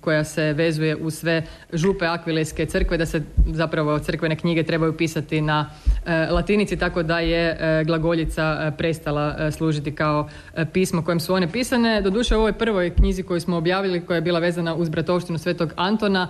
koja 0.00 0.24
se 0.24 0.52
vezuje 0.52 0.96
u 0.96 1.10
sve 1.10 1.42
župe 1.72 2.06
akvilejske 2.06 2.66
crkve 2.66 2.96
da 2.96 3.06
se 3.06 3.22
zapravo 3.46 3.98
crkvene 3.98 4.36
knjige 4.36 4.62
trebaju 4.62 4.96
pisati 4.96 5.40
na 5.40 5.70
e, 6.06 6.26
latinici 6.30 6.76
tako 6.76 7.02
da 7.02 7.18
je 7.18 7.58
e, 7.60 7.84
glagoljica 7.84 8.42
e, 8.42 8.76
prestala 8.76 9.50
služiti 9.50 9.94
kao 9.94 10.28
pismo 10.72 11.02
kojem 11.04 11.20
su 11.20 11.34
one 11.34 11.52
pisane. 11.52 12.00
Doduše 12.02 12.36
u 12.36 12.38
ovoj 12.38 12.52
prvoj 12.52 12.94
knjizi 12.94 13.22
koju 13.22 13.40
smo 13.40 13.56
objavili 13.56 14.06
koja 14.06 14.14
je 14.14 14.20
bila 14.20 14.38
vezana 14.38 14.74
uz 14.74 14.88
bratovštinu 14.88 15.38
Svetog 15.38 15.72
Antona 15.76 16.28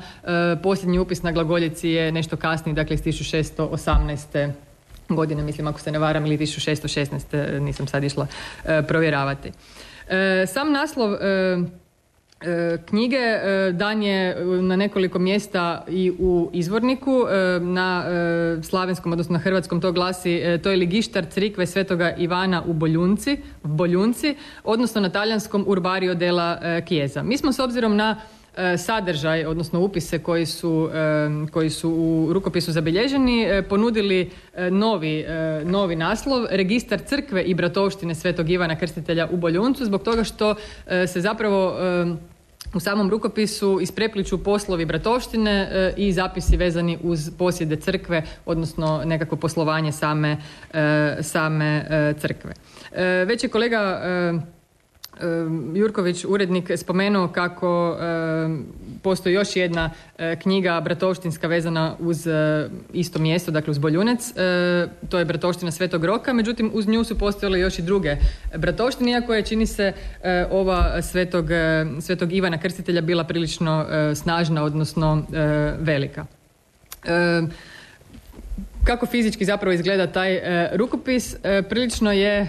posljednji 0.62 0.98
upis 0.98 1.22
na 1.22 1.32
glagoljici 1.32 1.88
je 1.88 2.12
nešto 2.12 2.36
kasniji, 2.36 2.74
dakle 2.74 2.94
iz 2.94 3.02
1618 3.02 4.52
godine, 5.08 5.42
mislim 5.42 5.66
ako 5.66 5.80
se 5.80 5.92
ne 5.92 5.98
varam, 5.98 6.26
ili 6.26 6.38
1616, 6.38 7.60
nisam 7.60 7.86
sad 7.86 8.04
išla 8.04 8.26
provjeravati. 8.88 9.52
E, 10.12 10.46
sam 10.46 10.72
naslov 10.72 11.14
e, 11.14 11.18
knjige 12.86 13.18
dan 13.72 14.02
je 14.02 14.44
na 14.44 14.76
nekoliko 14.76 15.18
mjesta 15.18 15.84
i 15.88 16.12
u 16.18 16.50
izvorniku 16.52 17.24
na 17.60 18.04
slavenskom, 18.62 19.12
odnosno 19.12 19.32
na 19.32 19.38
hrvatskom 19.38 19.80
to 19.80 19.92
glasi 19.92 20.42
to 20.62 20.70
je 20.70 20.76
ligištar 20.76 21.26
crikve 21.30 21.66
svetoga 21.66 22.14
Ivana 22.18 22.62
u 22.66 22.72
Boljunci, 22.72 23.36
Boljunci 23.62 24.34
odnosno 24.64 25.00
na 25.00 25.08
talijanskom 25.08 25.64
Urbario 25.68 26.14
della 26.14 26.80
Chiesa. 26.86 27.22
Mi 27.22 27.38
smo 27.38 27.52
s 27.52 27.58
obzirom 27.58 27.96
na 27.96 28.16
E, 28.16 28.41
sadržaj, 28.78 29.44
odnosno 29.44 29.80
upise 29.80 30.18
koji 30.18 30.46
su, 30.46 30.90
e, 30.94 31.50
koji 31.52 31.70
su 31.70 31.90
u 31.90 32.32
rukopisu 32.32 32.72
zabilježeni, 32.72 33.42
e, 33.42 33.62
ponudili 33.62 34.30
novi, 34.70 35.24
novi 35.64 35.96
naslov 35.96 36.46
Registar 36.50 37.00
crkve 37.06 37.42
i 37.42 37.54
bratovštine 37.54 38.14
Svetog 38.14 38.50
Ivana 38.50 38.78
Krstitelja 38.78 39.28
u 39.30 39.36
Boljuncu 39.36 39.84
zbog 39.84 40.02
toga 40.02 40.24
što 40.24 40.54
se 41.06 41.20
zapravo 41.20 41.76
u 42.74 42.80
samom 42.80 43.10
rukopisu 43.10 43.78
isprepliču 43.80 44.44
poslovi 44.44 44.84
bratovštine 44.84 45.68
i 45.96 46.12
zapisi 46.12 46.56
vezani 46.56 46.98
uz 47.02 47.30
posjede 47.38 47.76
crkve, 47.76 48.22
odnosno 48.46 49.02
nekako 49.04 49.36
poslovanje 49.36 49.92
same, 49.92 50.36
same 51.20 51.86
crkve. 52.18 52.52
Već 53.26 53.44
je 53.44 53.48
kolega 53.48 54.00
Jurković, 55.74 56.24
urednik, 56.24 56.70
spomenuo 56.76 57.28
kako 57.28 57.96
postoji 59.02 59.34
još 59.34 59.56
jedna 59.56 59.90
e, 60.18 60.36
knjiga 60.36 60.80
bratovštinska 60.80 61.46
vezana 61.46 61.96
uz 61.98 62.26
e, 62.26 62.68
isto 62.92 63.18
mjesto, 63.18 63.50
dakle 63.50 63.70
uz 63.70 63.78
Boljunec. 63.78 64.30
E, 64.36 64.88
to 65.08 65.18
je 65.18 65.24
bratovština 65.24 65.70
Svetog 65.70 66.04
Roka, 66.04 66.32
međutim 66.32 66.70
uz 66.74 66.88
nju 66.88 67.04
su 67.04 67.18
postojale 67.18 67.60
još 67.60 67.78
i 67.78 67.82
druge 67.82 68.16
bratovštine, 68.56 69.10
iako 69.10 69.34
je 69.34 69.42
čini 69.42 69.66
se 69.66 69.92
ova 70.50 71.02
Svetog, 71.02 71.46
Svetog 72.00 72.32
Ivana 72.32 72.58
Krstitelja 72.58 73.00
bila 73.00 73.24
prilično 73.24 73.86
snažna, 74.14 74.64
odnosno 74.64 75.22
velika 75.78 76.26
kako 78.84 79.06
fizički 79.06 79.44
zapravo 79.44 79.72
izgleda 79.72 80.06
taj 80.06 80.34
e, 80.34 80.70
rukopis, 80.76 81.34
e, 81.34 81.62
prilično 81.62 82.12
je 82.12 82.40
e, 82.40 82.46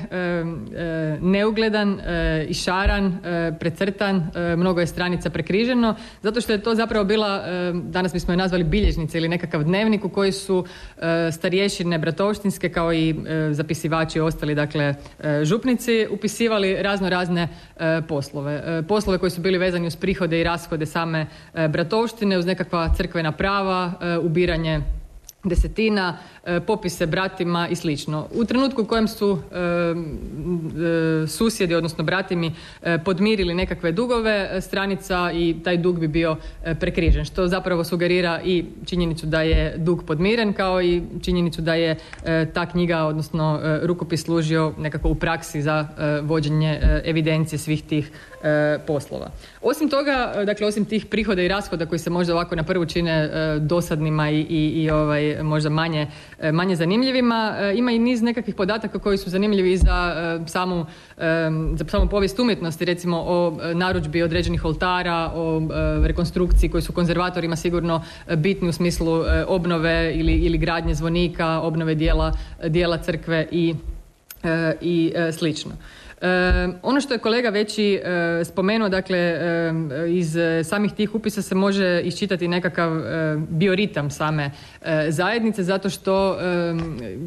neugledan, 1.22 2.00
išaran, 2.48 3.18
precrtan, 3.60 4.32
mnogo 4.58 4.80
je 4.80 4.88
stranica 4.88 5.30
prekriženo, 5.30 5.96
zato 6.22 6.42
što 6.42 6.52
je 6.52 6.62
to 6.64 6.76
zapravo 6.76 7.06
bila, 7.06 7.44
danas 7.74 8.14
bismo 8.14 8.34
je 8.34 8.38
nazvali 8.38 8.64
bilježnice 8.64 9.18
ili 9.18 9.28
nekakav 9.30 9.64
dnevnik 9.64 10.06
u 10.06 10.10
koji 10.10 10.32
su 10.32 10.66
starješine 11.32 11.98
bratovštinske 11.98 12.70
kao 12.70 12.94
i 12.94 13.16
zapisivači 13.52 14.20
ostali, 14.20 14.56
dakle 14.56 14.96
župnici, 15.44 16.08
upisivali 16.12 16.76
razno 16.84 17.10
razne 17.10 17.48
poslove. 18.08 18.84
Poslove 18.88 19.18
koji 19.18 19.30
su 19.30 19.42
bili 19.42 19.58
vezani 19.58 19.88
uz 19.88 19.96
prihode 19.96 20.42
i 20.42 20.44
rashode 20.44 20.86
same 20.86 21.28
bratovštine, 21.70 22.38
uz 22.38 22.46
nekakva 22.46 22.94
crkvena 22.96 23.32
prava, 23.32 23.92
ubiranje 24.22 24.82
desetina, 25.44 26.18
e, 26.44 26.60
popise 26.60 27.06
bratima 27.06 27.68
i 27.68 27.76
slično. 27.76 28.28
U 28.32 28.46
trenutku 28.46 28.82
u 28.82 28.86
kojem 28.86 29.08
su 29.08 29.40
e, 29.52 29.58
e, 29.58 31.28
susjedi, 31.28 31.76
odnosno 31.76 32.04
bratimi, 32.04 32.54
podmirili 33.06 33.54
nekakve 33.54 33.92
dugove, 33.92 34.62
stranica 34.62 35.32
i 35.34 35.56
taj 35.64 35.78
dug 35.78 36.00
bi 36.00 36.08
bio 36.08 36.36
prekrižen, 36.80 37.26
što 37.26 37.48
zapravo 37.48 37.84
sugerira 37.84 38.42
i 38.46 38.66
činjenicu 38.86 39.26
da 39.26 39.42
je 39.42 39.78
dug 39.78 40.04
podmiren, 40.08 40.54
kao 40.54 40.82
i 40.82 41.02
činjenicu 41.22 41.62
da 41.62 41.74
je 41.74 41.96
ta 42.54 42.66
knjiga, 42.66 43.04
odnosno 43.04 43.60
rukopis 43.84 44.24
služio 44.24 44.74
nekako 44.78 45.10
u 45.10 45.16
praksi 45.16 45.62
za 45.62 45.88
vođenje 46.24 46.80
evidencije 47.06 47.60
svih 47.60 47.84
tih 47.84 48.12
poslova. 48.88 49.30
Osim 49.62 49.90
toga, 49.90 50.44
dakle, 50.46 50.68
osim 50.68 50.86
tih 50.86 51.06
prihoda 51.06 51.42
i 51.42 51.48
rashoda 51.48 51.86
koji 51.86 52.00
se 52.00 52.10
možda 52.10 52.34
ovako 52.34 52.56
na 52.56 52.64
prvu 52.64 52.86
čine 52.86 53.30
dosadnima 53.60 54.30
i, 54.30 54.40
i, 54.40 54.84
i 54.84 54.90
ovaj, 54.90 55.44
možda 55.44 55.70
manje, 55.70 56.08
e, 56.40 56.52
manje 56.52 56.76
zanimljivima. 56.76 57.56
E, 57.60 57.74
ima 57.76 57.92
i 57.92 58.00
niz 58.00 58.22
nekakvih 58.22 58.56
podataka 58.56 59.00
koji 59.00 59.18
su 59.18 59.30
zanimljivi 59.30 59.78
za 59.78 60.14
e, 60.16 60.48
samu, 60.48 60.86
za 61.76 61.86
samu 61.88 62.10
povijest 62.10 62.40
umjetnosti, 62.40 62.86
recimo 62.86 63.24
o 63.28 63.58
narudžbi 63.74 64.24
određenih 64.24 64.66
oltara, 64.66 65.32
o 65.36 65.62
rekonstrukciji 66.04 66.70
koji 66.70 66.82
su 66.82 66.94
konzervatorima 66.94 67.56
sigurno 67.56 68.04
bitni 68.38 68.70
u 68.70 68.74
smislu 68.74 69.24
obnove 69.48 70.14
ili, 70.16 70.34
ili 70.34 70.58
gradnje 70.58 70.94
zvonika, 70.94 71.62
obnove 71.62 71.96
dijela, 71.96 72.34
dijela 72.68 72.98
crkve 72.98 73.48
i, 73.52 73.76
i 74.82 75.14
slično 75.32 75.72
ono 76.82 77.02
što 77.02 77.14
je 77.14 77.18
kolega 77.18 77.50
već 77.50 77.78
i 77.78 77.94
e, 77.94 78.46
spomenuo, 78.46 78.90
dakle, 78.90 79.36
iz 80.10 80.36
samih 80.64 80.94
tih 80.94 81.16
upisa 81.16 81.42
se 81.42 81.56
može 81.56 82.02
iščitati 82.04 82.48
nekakav 82.48 82.92
bioritam 83.50 84.10
same 84.10 84.52
e, 84.82 85.06
zajednice, 85.10 85.64
zato 85.64 85.90
što 85.90 86.38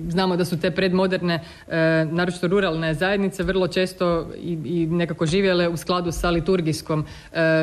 znamo 0.09 0.37
da 0.37 0.45
su 0.45 0.61
te 0.61 0.71
predmoderne, 0.71 1.35
e, 1.69 2.05
naročito 2.11 2.47
ruralne 2.47 2.95
zajednice, 2.95 3.43
vrlo 3.43 3.69
često 3.69 4.29
i, 4.43 4.59
i 4.65 4.87
nekako 4.87 5.27
živjele 5.27 5.69
u 5.69 5.77
skladu 5.77 6.13
sa 6.13 6.31
liturgijskom 6.31 7.07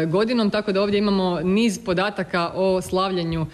godinom, 0.07 0.49
tako 0.49 0.71
da 0.71 0.81
ovdje 0.81 0.97
imamo 0.97 1.39
niz 1.43 1.79
podataka 1.85 2.51
o 2.55 2.81
slavljenju 2.81 3.45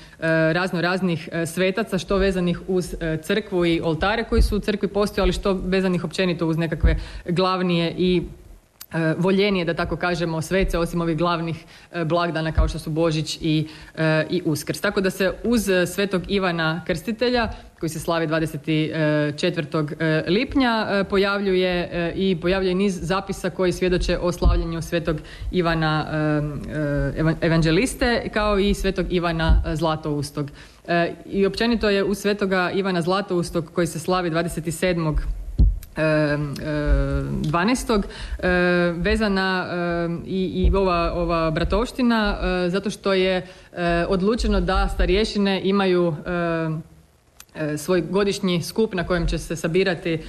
razno 0.53 0.81
raznih 0.81 1.29
svetaca, 1.45 1.97
što 1.97 2.17
vezanih 2.17 2.59
uz 2.67 2.95
crkvu 3.21 3.65
i 3.65 3.81
oltare 3.83 4.23
koji 4.23 4.41
su 4.41 4.57
u 4.57 4.59
crkvi 4.59 4.87
postojali, 4.87 5.33
što 5.33 5.53
vezanih 5.53 6.03
općenito 6.03 6.47
uz 6.47 6.57
nekakve 6.57 6.95
glavne 7.25 7.68
i 7.77 8.23
e, 8.93 9.13
voljenije, 9.17 9.65
da 9.65 9.73
tako 9.73 9.95
kažemo, 9.95 10.41
svece, 10.41 10.77
osim 10.77 11.01
ovih 11.01 11.17
glavnih 11.17 11.65
e, 11.91 12.05
blagdana 12.05 12.51
kao 12.51 12.67
što 12.67 12.79
su 12.79 12.89
Božić 12.89 13.37
i, 13.41 13.67
e, 13.95 14.25
i 14.29 14.41
Uskrs. 14.45 14.81
Tako 14.81 15.01
da 15.01 15.09
se 15.09 15.33
uz 15.43 15.69
svetog 15.93 16.21
Ivana 16.27 16.83
Krstitelja, 16.87 17.49
koji 17.79 17.89
se 17.89 17.99
slavi 17.99 18.27
24. 18.27 20.23
lipnja, 20.27 21.05
pojavljuje 21.09 22.13
i 22.15 22.37
pojavljuje 22.41 22.75
niz 22.75 22.99
zapisa 23.01 23.49
koji 23.49 23.71
svjedoče 23.71 24.17
o 24.17 24.31
slavljenju 24.31 24.81
svetog 24.81 25.17
Ivana 25.51 26.05
evanđeliste, 27.41 28.29
kao 28.33 28.59
i 28.59 28.73
svetog 28.73 29.05
Ivana 29.09 29.63
Zlatoustog. 29.73 30.51
I 31.25 31.45
općenito 31.45 31.89
je 31.89 32.03
u 32.03 32.15
svetoga 32.15 32.71
Ivana 32.73 33.01
Zlatoustog 33.01 33.71
koji 33.73 33.87
se 33.87 33.99
slavi 33.99 34.31
27. 34.31 35.17
12. 35.99 38.03
vezana 38.95 39.67
i, 40.25 40.45
i 40.45 40.71
ova, 40.75 41.13
ova 41.13 41.51
bratovština 41.51 42.37
zato 42.69 42.89
što 42.89 43.13
je 43.13 43.47
odlučeno 44.07 44.61
da 44.61 44.87
starješine 44.87 45.61
imaju 45.63 46.15
svoj 47.77 48.01
godišnji 48.01 48.61
skup 48.61 48.93
na 48.93 49.03
kojem 49.03 49.27
će 49.27 49.37
se 49.37 49.55
sabirati 49.55 50.19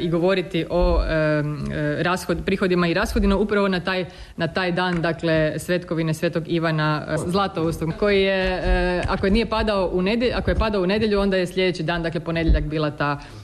i 0.00 0.08
govoriti 0.08 0.66
o 0.70 1.00
rashod, 1.98 2.38
prihodima 2.44 2.88
i 2.88 2.94
rashodima 2.94 3.36
upravo 3.36 3.68
na 3.68 3.80
taj, 3.80 4.06
na 4.36 4.48
taj 4.48 4.72
dan, 4.72 5.02
dakle, 5.02 5.54
Svetkovine 5.58 6.14
Svetog 6.14 6.44
Ivana 6.46 7.16
Zlatoustog, 7.26 7.92
koji 7.98 8.22
je, 8.22 8.62
ako 9.08 9.26
je 9.26 9.32
nije 9.32 9.46
padao 9.46 9.90
u 9.92 10.02
nedjelju, 10.02 10.32
ako 10.36 10.50
je 10.50 10.54
padao 10.54 10.82
u 10.82 10.86
nedjelju, 10.86 11.20
onda 11.20 11.36
je 11.36 11.46
sljedeći 11.46 11.82
dan, 11.82 12.02
dakle, 12.02 12.20
ponedjeljak 12.20 12.64
bila 12.64 12.90
ta 12.90 13.20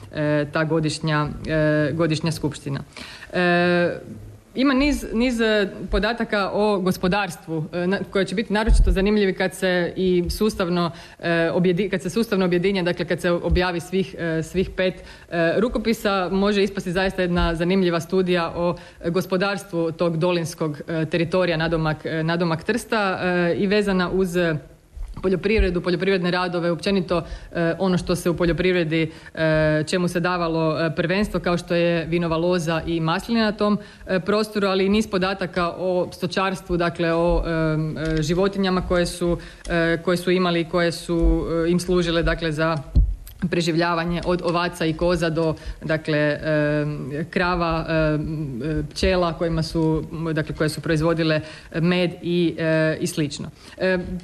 ta 0.51 0.63
godišnja, 0.63 1.27
e, 1.47 1.91
godišnja 1.93 2.31
skupština. 2.31 2.79
E, 3.33 3.99
ima 4.55 4.73
niz, 4.73 5.05
niz 5.13 5.39
podataka 5.91 6.49
o 6.53 6.79
gospodarstvu 6.79 7.65
koje 8.11 8.25
će 8.25 8.35
biti 8.35 8.53
naročito 8.53 8.91
zanimljivi 8.91 9.33
kad 9.33 9.53
se 9.53 9.93
i 9.95 10.23
sustavno 10.29 10.91
kad 11.91 12.01
se 12.01 12.09
sustavno 12.09 12.45
objedinja, 12.45 12.83
dakle 12.83 13.05
kad 13.05 13.21
se 13.21 13.31
objavi 13.31 13.79
svih, 13.79 14.15
svih 14.43 14.69
pet 14.69 14.93
rukopisa, 15.57 16.29
može 16.31 16.63
ispasti 16.63 16.91
zaista 16.91 17.21
jedna 17.21 17.55
zanimljiva 17.55 17.99
studija 17.99 18.53
o 18.55 18.75
gospodarstvu 19.09 19.91
tog 19.91 20.17
dolinskog 20.17 20.81
teritorija 21.11 21.57
nadomak, 21.57 21.97
nadomak 22.23 22.63
Trsta 22.63 23.19
i 23.57 23.67
vezana 23.67 24.09
uz 24.09 24.37
poljoprivredu, 25.21 25.81
poljoprivredne 25.81 26.31
radove, 26.31 26.71
općenito 26.71 27.23
e, 27.51 27.73
ono 27.79 27.97
što 27.97 28.15
se 28.15 28.29
u 28.29 28.37
poljoprivredi 28.37 29.11
e, 29.33 29.83
čemu 29.87 30.07
se 30.07 30.19
davalo 30.19 30.79
e, 30.79 30.95
prvenstvo 30.95 31.39
kao 31.39 31.57
što 31.57 31.75
je 31.75 32.05
vinova 32.05 32.37
loza 32.37 32.81
i 32.85 32.99
maslina 32.99 33.41
na 33.41 33.51
tom 33.51 33.77
prostoru, 34.25 34.67
ali 34.67 34.85
i 34.85 34.89
niz 34.89 35.07
podataka 35.07 35.69
o 35.77 36.09
stočarstvu, 36.11 36.77
dakle 36.77 37.13
o 37.13 37.43
životinjama 38.19 38.87
koje 38.87 39.05
su, 39.05 39.37
koje 40.03 40.17
su 40.17 40.31
imali 40.31 40.61
i 40.61 40.69
koje 40.69 40.91
su 40.91 41.45
im 41.69 41.79
služile 41.79 42.23
dakle 42.23 42.51
za 42.51 42.77
preživljavanje 43.49 44.21
od 44.25 44.41
ovaca 44.43 44.85
i 44.85 44.93
koza 44.93 45.29
do 45.29 45.55
dakle 45.81 46.39
krava, 47.29 47.85
pčela 48.89 49.33
kojima 49.33 49.63
su 49.63 50.03
dakle 50.33 50.55
koje 50.55 50.69
su 50.69 50.81
proizvodile 50.81 51.41
med 51.81 52.11
i, 52.21 52.55
e, 52.59 52.97
i 52.99 53.07
slično. 53.07 53.49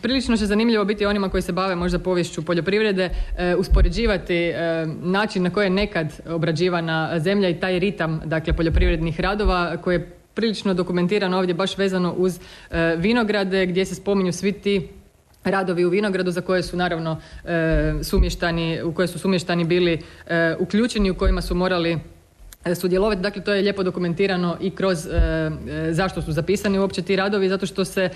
Prilično 0.01 0.37
će 0.37 0.45
zanimljivo 0.45 0.85
biti 0.85 1.05
onima 1.05 1.29
koji 1.29 1.41
se 1.41 1.51
bave 1.51 1.75
možda 1.75 1.99
povješću 1.99 2.45
poljoprivrede 2.45 3.09
uspoređivati 3.57 4.53
način 5.01 5.43
na 5.43 5.49
koji 5.49 5.65
je 5.65 5.69
nekad 5.69 6.21
obrađivana 6.29 7.19
zemlja 7.19 7.49
i 7.49 7.59
taj 7.59 7.79
ritam 7.79 8.21
dakle 8.25 8.53
poljoprivrednih 8.53 9.19
radova 9.19 9.77
koji 9.77 9.95
je 9.95 10.17
prilično 10.33 10.73
dokumentirano 10.73 11.37
ovdje 11.37 11.53
baš 11.53 11.77
vezano 11.77 12.13
uz 12.17 12.39
vinograde 12.97 13.65
gdje 13.65 13.85
se 13.85 13.95
spominju 13.95 14.31
svi 14.31 14.51
ti 14.51 14.87
radovi 15.51 15.85
u 15.85 15.89
vinogradu 15.89 16.31
za 16.31 16.41
koje 16.41 16.63
su 16.63 16.77
naravno 16.77 17.21
sumještani, 18.03 18.81
u 18.83 18.93
koje 18.93 19.07
su 19.07 19.19
sumještani 19.19 19.63
bili 19.63 20.01
uključeni, 20.59 21.11
u 21.11 21.15
kojima 21.15 21.41
su 21.41 21.55
morali 21.55 21.91
E, 21.93 22.16
sudjelovati. 22.75 23.21
Dakle, 23.21 23.43
to 23.43 23.53
je 23.53 23.61
lijepo 23.61 23.83
dokumentirano 23.83 24.57
i 24.61 24.69
kroz 24.69 25.05
e, 25.05 25.09
e, 25.09 25.93
zašto 25.93 26.21
su 26.21 26.31
zapisani 26.31 26.79
uopće 26.79 27.01
ti 27.01 27.15
radovi, 27.15 27.49
zato 27.49 27.65
što 27.65 27.85
se 27.85 28.09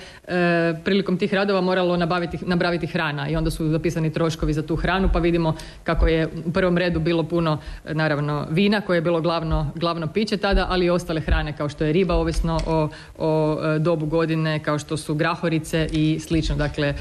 prilikom 0.83 1.17
tih 1.17 1.33
radova 1.33 1.61
moralo 1.61 1.97
nabaviti, 1.97 2.37
nabraviti 2.41 2.87
hrana 2.87 3.29
i 3.29 3.35
onda 3.35 3.51
su 3.51 3.69
zapisani 3.69 4.13
troškovi 4.13 4.53
za 4.53 4.61
tu 4.61 4.75
hranu, 4.75 5.09
pa 5.13 5.19
vidimo 5.19 5.55
kako 5.83 6.07
je 6.07 6.27
u 6.45 6.51
prvom 6.51 6.77
redu 6.77 6.99
bilo 6.99 7.23
puno, 7.23 7.57
naravno, 7.85 8.47
vina 8.49 8.81
koje 8.81 8.97
je 8.97 9.01
bilo 9.01 9.21
glavno, 9.21 9.71
glavno 9.75 10.07
piće 10.07 10.37
tada, 10.37 10.65
ali 10.69 10.85
i 10.85 10.89
ostale 10.89 11.21
hrane 11.21 11.57
kao 11.57 11.69
što 11.69 11.83
je 11.83 11.93
riba, 11.93 12.15
ovisno 12.15 12.59
o, 12.65 12.89
o 13.17 13.57
dobu 13.79 14.05
godine, 14.05 14.59
kao 14.59 14.79
što 14.79 14.97
su 14.97 15.15
grahorice 15.15 15.87
i 15.91 16.19
slično. 16.19 16.55
Dakle, 16.55 16.93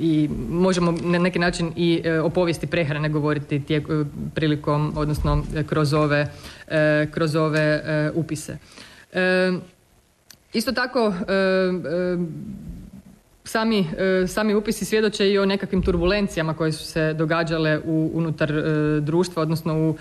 i 0.00 0.28
možemo 0.50 0.94
na 1.02 1.18
neki 1.18 1.38
način 1.38 1.72
i 1.76 2.02
o 2.22 2.30
povijesti 2.30 2.66
prehrane 2.66 3.08
govoriti 3.08 3.60
tijek, 3.60 3.88
prilikom, 4.34 4.92
odnosno 4.96 5.44
kroz 5.68 5.92
ove 5.92 6.20
E, 6.20 6.26
kroz 7.10 7.36
ove 7.36 7.60
e, 7.60 8.10
upise. 8.14 8.58
E, 9.12 9.52
isto 10.52 10.72
tako, 10.72 11.12
Sami, 13.44 13.86
sami 14.28 14.54
upisi 14.54 14.84
svjedoče 14.84 15.30
i 15.30 15.38
o 15.38 15.46
nekakvim 15.46 15.82
turbulencijama 15.82 16.54
koje 16.54 16.72
su 16.72 16.84
se 16.84 17.12
događale 17.12 17.78
u, 17.84 18.10
unutar 18.14 18.52
društva, 19.00 19.42
odnosno 19.42 19.88
u 19.88 19.96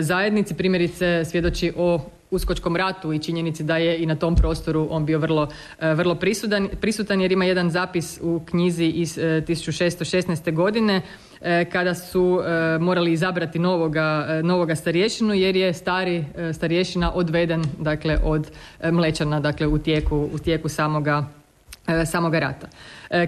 zajednici. 0.00 0.54
Primjerice 0.54 1.24
svjedoči 1.24 1.72
o 1.76 2.00
uskočkom 2.30 2.76
ratu 2.76 3.12
i 3.12 3.18
činjenici 3.18 3.62
da 3.62 3.76
je 3.76 3.98
i 3.98 4.06
na 4.06 4.16
tom 4.16 4.36
prostoru 4.36 4.88
on 4.90 5.06
bio 5.06 5.18
vrlo, 5.18 5.48
vrlo 5.80 6.14
prisutan, 6.14 6.68
prisutan 6.80 7.20
jer 7.20 7.32
ima 7.32 7.44
jedan 7.44 7.70
zapis 7.70 8.18
u 8.22 8.40
knjizi 8.50 8.84
iz 8.84 9.18
1616. 9.18 10.54
godine 10.54 10.96
E, 10.96 11.29
kada 11.72 11.94
su 11.94 12.40
e, 12.40 12.78
morali 12.78 13.12
izabrati 13.12 13.58
novoga, 13.58 14.26
e, 14.28 14.42
novoga 14.42 14.74
starješinu 14.74 15.34
jer 15.34 15.56
je 15.56 15.72
stari 15.72 16.24
starješina 16.52 17.12
odveden 17.14 17.64
dakle 17.78 18.18
od 18.24 18.50
Mlečana 18.92 19.40
dakle 19.40 19.66
u 19.66 19.78
tijeku, 19.78 20.28
u 20.32 20.38
tijeku 20.38 20.68
samoga 20.68 21.24
samoga 22.06 22.38
rata. 22.38 22.68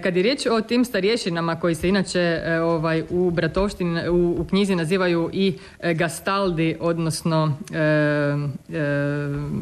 Kad 0.03 0.17
je 0.17 0.23
riječ 0.23 0.47
o 0.47 0.61
tim 0.61 0.85
starješinama 0.85 1.61
koji 1.61 1.75
se 1.75 1.89
inače 1.89 2.43
ovaj, 2.63 3.03
u 3.11 3.31
Bratovštini, 3.31 4.09
u, 4.09 4.37
u 4.41 4.45
knjizi 4.45 4.77
nazivaju 4.77 5.31
i 5.33 5.59
Gastaldi, 5.95 6.77
odnosno 6.81 7.57
e, 7.73 7.79
e, 7.79 8.37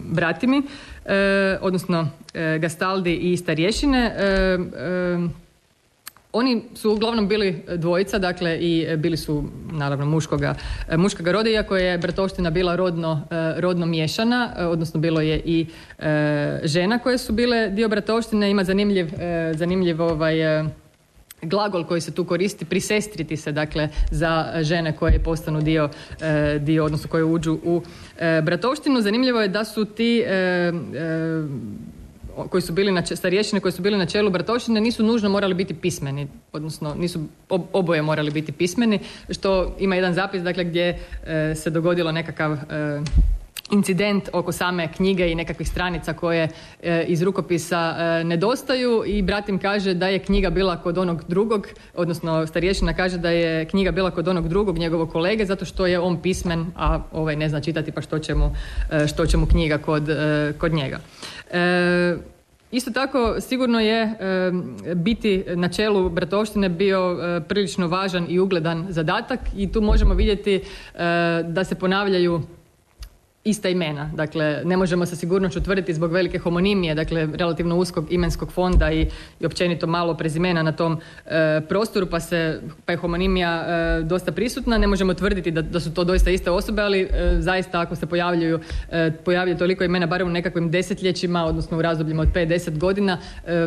Bratimi, 0.04 0.62
odnosno 1.60 2.08
Gastaldi 2.58 3.14
i 3.14 3.36
starješine, 3.36 4.14
oni 6.32 6.62
su 6.74 6.92
uglavnom 6.92 7.28
bili 7.28 7.62
dvojica, 7.76 8.18
dakle 8.18 8.58
i 8.58 8.96
bili 8.96 9.16
su 9.16 9.44
naravno 9.72 10.06
muškoga, 10.06 10.54
muškoga 10.96 11.32
roda, 11.32 11.50
iako 11.50 11.76
je 11.76 11.98
Bratovština 11.98 12.50
bila 12.50 12.76
rodno, 12.76 13.22
rodno 13.56 13.86
miješana, 13.86 14.54
odnosno 14.58 15.00
bilo 15.00 15.20
je 15.20 15.42
i 15.44 15.66
e, 15.98 16.60
žena 16.64 16.98
koje 16.98 17.18
su 17.18 17.32
bile 17.32 17.68
dio 17.68 17.88
Bratovštine. 17.88 18.50
Ima 18.50 18.64
zanimljiv, 18.64 19.06
e, 19.20 19.52
zanimljiv 19.54 20.02
ovaj, 20.02 20.34
glagol 21.42 21.84
koji 21.84 22.00
se 22.00 22.14
tu 22.14 22.24
koristi, 22.24 22.64
prisestriti 22.64 23.36
se, 23.36 23.52
dakle, 23.52 23.88
za 24.10 24.52
žene 24.60 24.96
koje 24.96 25.22
postanu 25.22 25.60
dio, 25.60 25.88
e, 26.20 26.58
dio 26.58 26.84
odnosno 26.84 27.10
koje 27.10 27.24
uđu 27.24 27.58
u 27.64 27.82
Bratovštinu. 28.42 29.00
Zanimljivo 29.00 29.40
je 29.40 29.48
da 29.48 29.64
su 29.64 29.84
ti 29.84 30.24
koji 32.48 32.62
su 32.62 32.72
bili 32.72 32.92
na 32.92 33.06
starješine 33.06 33.60
koji 33.60 33.72
su 33.72 33.82
bili 33.82 33.98
na 33.98 34.06
čelu 34.06 34.30
Bratošine 34.30 34.80
nisu 34.80 35.02
nužno 35.02 35.28
morali 35.28 35.54
biti 35.54 35.74
pismeni, 35.74 36.28
odnosno 36.52 36.94
nisu 36.94 37.20
oboje 37.72 38.02
morali 38.02 38.30
biti 38.30 38.52
pismeni, 38.52 38.98
što 39.30 39.76
ima 39.78 39.94
jedan 39.94 40.14
zapis 40.14 40.42
dakle 40.42 40.64
gdje 40.64 40.98
e, 41.26 41.54
se 41.54 41.70
dogodilo 41.70 42.12
nekakav 42.12 42.52
e, 42.52 42.56
incident 43.70 44.28
oko 44.32 44.52
same 44.52 44.92
knjige 44.92 45.30
i 45.30 45.34
nekakvih 45.34 45.68
stranica 45.68 46.12
koje 46.12 46.48
e, 46.82 47.04
iz 47.06 47.22
rukopisa 47.22 47.94
nedostaju 48.24 49.02
i 49.06 49.22
bratim 49.22 49.58
kaže 49.58 49.94
da 49.94 50.08
je 50.08 50.18
knjiga 50.18 50.50
bila 50.50 50.76
kod 50.76 50.98
onog 50.98 51.24
drugog, 51.28 51.66
odnosno 51.94 52.46
starješina 52.46 52.94
kaže 52.94 53.18
da 53.18 53.30
je 53.30 53.64
knjiga 53.64 53.90
bila 53.90 54.10
kod 54.10 54.28
onog 54.28 54.48
drugog 54.48 54.78
njegovog 54.78 55.12
kolege 55.12 55.46
zato 55.46 55.64
što 55.64 55.86
je 55.86 56.00
on 56.00 56.22
pismen, 56.22 56.66
a 56.76 57.00
ovaj 57.12 57.36
ne 57.36 57.48
zna 57.48 57.60
čitati 57.60 57.92
pa 57.92 58.00
što 58.00 58.18
će 58.18 58.34
mu, 58.34 58.54
što 59.08 59.26
će 59.26 59.36
mu 59.36 59.46
knjiga 59.46 59.78
kod, 59.78 60.08
kod 60.58 60.72
njega. 60.72 60.98
E, 62.72 62.76
isto 62.76 62.90
tako 62.90 63.40
sigurno 63.40 63.80
je 63.80 64.02
e, 64.02 64.14
biti 64.94 65.44
na 65.54 65.68
čelu 65.68 66.10
Bratovštine 66.10 66.68
bio 66.68 66.98
e, 66.98 67.40
prilično 67.40 67.88
važan 67.88 68.26
i 68.28 68.38
ugledan 68.38 68.86
zadatak 68.88 69.40
i 69.56 69.72
tu 69.72 69.80
možemo 69.80 70.14
vidjeti 70.14 70.60
da 71.44 71.64
se 71.64 71.74
ponavljaju 71.74 72.42
ista 73.44 73.68
imena. 73.68 74.10
Dakle, 74.14 74.62
ne 74.64 74.76
možemo 74.76 75.06
sa 75.06 75.16
sigurnošću 75.16 75.60
tvrditi 75.60 75.94
zbog 75.94 76.12
velike 76.12 76.38
homonimije, 76.38 76.94
dakle, 76.94 77.28
relativno 77.34 77.76
uskog 77.76 78.12
imenskog 78.12 78.52
fonda 78.52 78.92
i, 78.92 79.06
i 79.40 79.46
općenito 79.46 79.86
malo 79.86 80.14
prezimena 80.14 80.62
na 80.62 80.72
tom 80.72 81.00
e, 81.26 81.60
prostoru, 81.68 82.06
pa, 82.06 82.20
se, 82.20 82.60
pa 82.84 82.92
je 82.92 82.98
homonimija 82.98 83.64
e, 83.66 84.02
dosta 84.02 84.32
prisutna. 84.32 84.78
Ne 84.78 84.86
možemo 84.86 85.14
tvrditi 85.14 85.50
da, 85.50 85.62
da 85.62 85.80
su 85.80 85.94
to 85.94 86.04
doista 86.04 86.30
iste 86.30 86.50
osobe, 86.50 86.82
ali 86.82 87.00
e, 87.00 87.36
zaista 87.38 87.80
ako 87.80 87.96
se 87.96 88.06
pojavljuju, 88.06 88.60
pojavljaju 89.24 89.58
toliko 89.58 89.84
imena, 89.84 90.06
barem 90.06 90.26
u 90.26 90.30
nekakvim 90.30 90.70
desetljećima, 90.70 91.44
odnosno 91.44 91.78
u 91.78 91.82
razdobljima 91.82 92.22
od 92.22 92.28
5-10 92.34 92.78
godina, 92.78 93.18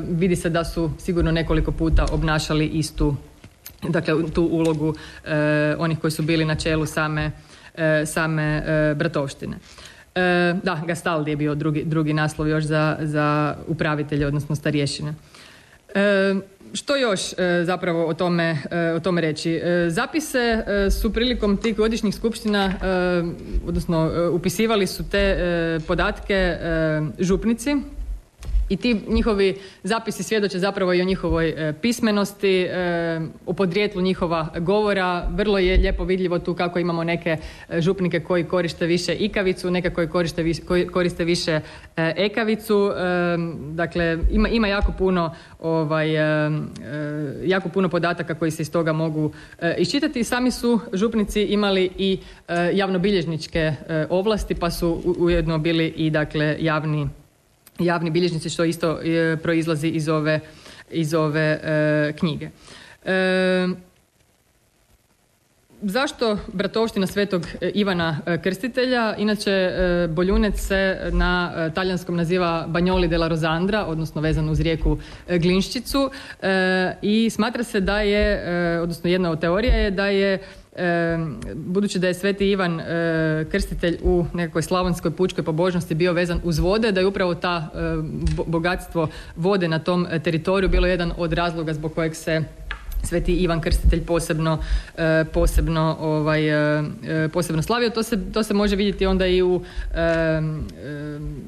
vidi 0.10 0.36
se 0.36 0.50
da 0.50 0.64
su 0.64 0.92
sigurno 1.00 1.32
nekoliko 1.32 1.72
puta 1.72 2.06
obnašali 2.12 2.68
istu, 2.68 3.16
dakle, 3.90 4.14
tu 4.34 4.44
ulogu 4.52 4.94
onih 5.78 6.00
koji 6.00 6.12
su 6.12 6.24
bili 6.24 6.46
na 6.46 6.56
čelu 6.56 6.86
same 6.86 7.26
E, 7.26 7.53
same 8.06 8.64
e, 8.66 8.96
bratovštine. 8.96 9.58
E, 10.16 10.56
da, 10.64 10.82
Gastaldi 10.88 11.32
je 11.32 11.38
bio 11.38 11.56
drugi, 11.56 11.84
drugi 11.86 12.14
naslov 12.14 12.48
još 12.48 12.64
za, 12.64 12.98
za 13.02 13.56
upravitelje, 13.68 14.28
odnosno 14.28 14.56
starješine. 14.56 15.14
Što 16.74 16.96
još 16.96 17.22
zapravo 17.64 18.06
o 18.06 18.14
tome, 18.14 18.58
o 18.96 19.00
tome 19.00 19.22
reći? 19.22 19.62
Zapise 19.88 20.64
su 21.02 21.14
prilikom 21.14 21.58
tih 21.58 21.76
godišnjih 21.76 22.16
skupština, 22.16 22.74
odnosno 23.68 24.12
upisivali 24.32 24.88
su 24.88 25.10
te 25.10 25.38
podatke 25.88 26.58
župnici, 27.20 27.76
i 28.70 28.78
ti 28.78 29.02
njihovi 29.08 29.56
zapisi 29.84 30.24
svjedoče 30.24 30.60
zapravo 30.60 30.94
i 30.94 31.02
o 31.02 31.06
njihovoj 31.06 31.50
e, 31.50 31.74
pismenosti, 31.82 32.62
e, 32.62 33.22
o 33.46 33.54
podrijetlu 33.54 34.02
njihova 34.02 34.48
govora. 34.60 35.28
Vrlo 35.30 35.58
je 35.58 35.78
lijepo 35.78 36.04
vidljivo 36.04 36.40
tu 36.40 36.54
kako 36.54 36.80
imamo 36.80 37.04
neke 37.04 37.38
e, 37.70 37.82
župnike 37.82 38.20
koji 38.20 38.44
koriste 38.44 38.86
više 38.86 39.16
ikavicu, 39.16 39.72
neke 39.72 39.90
koji 39.90 40.08
koriste, 40.08 40.54
koji 40.68 40.88
koriste 40.88 41.24
više 41.24 41.60
ekavicu. 41.96 42.92
Dakle, 43.74 44.18
ima, 44.32 44.50
ima 44.50 44.68
jako 44.68 44.94
puno 44.98 45.36
ovaj, 45.60 46.14
jako 47.46 47.70
puno 47.70 47.90
podataka 47.90 48.36
koji 48.36 48.52
se 48.52 48.62
iz 48.62 48.72
toga 48.72 48.94
mogu 48.94 49.32
iščitati. 49.78 50.24
Sami 50.24 50.52
su 50.52 50.80
župnici 50.94 51.42
imali 51.42 51.90
i 51.98 52.20
javnobilježničke 52.74 53.74
ovlasti, 54.10 54.56
pa 54.56 54.72
su 54.72 55.16
ujedno 55.20 55.58
bili 55.58 55.88
i 55.88 56.10
dakle 56.10 56.58
javni 56.60 57.10
javni 57.80 58.10
bilježnici 58.10 58.50
što 58.50 58.64
isto 58.64 59.00
e, 59.02 59.38
proizlazi 59.44 59.88
iz 59.88 60.10
ove, 60.10 60.40
iz 60.92 61.14
ove 61.14 61.60
e, 61.64 62.14
knjige. 62.20 62.50
E, 63.06 63.68
zašto 65.82 66.38
bratovština 66.54 67.08
svetog 67.08 67.48
Ivana 67.74 68.20
Krstitelja? 68.44 69.16
Inače, 69.18 69.72
Boljunec 70.10 70.60
se 70.60 71.10
na 71.12 71.54
talijanskom 71.76 72.16
naziva 72.16 72.66
Bagnoli 72.68 73.08
della 73.08 73.28
Rosandra, 73.28 73.86
odnosno 73.86 74.22
vezano 74.22 74.52
uz 74.52 74.60
rijeku 74.60 74.98
Glinščicu 75.28 76.10
i 77.02 77.30
smatra 77.30 77.64
se 77.64 77.80
da 77.80 78.00
je, 78.00 78.82
odnosno 78.82 79.10
jedna 79.10 79.32
od 79.32 79.40
teorija 79.40 79.76
je 79.76 79.92
da 79.92 80.06
je 80.08 80.40
budući 81.56 82.00
da 82.00 82.08
je 82.08 82.14
Sveti 82.14 82.50
Ivan 82.50 82.80
e, 82.80 83.46
krstitelj 83.52 83.98
u 84.04 84.26
nekakvoj 84.34 84.62
slavonskoj 84.62 85.12
pučkoj 85.12 85.44
pobožnosti 85.44 85.96
bio 85.96 86.14
vezan 86.14 86.40
uz 86.44 86.60
vode, 86.60 86.92
da 86.92 87.00
je 87.00 87.08
upravo 87.08 87.36
ta 87.36 87.70
e, 87.74 87.80
bogatstvo 88.46 89.08
vode 89.36 89.68
na 89.68 89.80
tom 89.80 90.08
teritoriju 90.24 90.70
bilo 90.70 90.88
jedan 90.88 91.12
od 91.18 91.34
razloga 91.34 91.74
zbog 91.74 91.94
kojeg 91.94 92.16
se 92.16 92.44
Sveti 93.04 93.34
Ivan 93.34 93.62
Krstitelj 93.62 94.06
posebno, 94.06 94.60
e, 94.98 95.26
posebno, 95.34 95.98
ovaj, 96.00 96.42
posebno 97.34 97.62
slavio. 97.62 97.90
To 97.90 98.04
se, 98.04 98.32
to 98.32 98.44
se 98.44 98.54
može 98.54 98.76
vidjeti 98.76 99.06
onda 99.06 99.28
i 99.28 99.42
u 99.42 99.62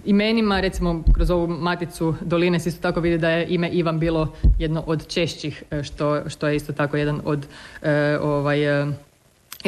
imenima, 0.05 0.59
recimo 0.59 1.03
kroz 1.13 1.31
ovu 1.31 1.47
maticu 1.47 2.15
doline 2.21 2.59
se 2.59 2.69
isto 2.69 2.81
tako 2.81 2.99
vidi 2.99 3.17
da 3.17 3.29
je 3.29 3.47
ime 3.49 3.69
Ivan 3.69 3.99
bilo 3.99 4.33
jedno 4.59 4.83
od 4.87 5.07
češćih, 5.07 5.63
što, 5.83 6.29
što 6.29 6.47
je 6.47 6.55
isto 6.55 6.73
tako 6.73 6.97
jedan 6.97 7.21
od 7.25 7.47
ovaj, 8.21 8.59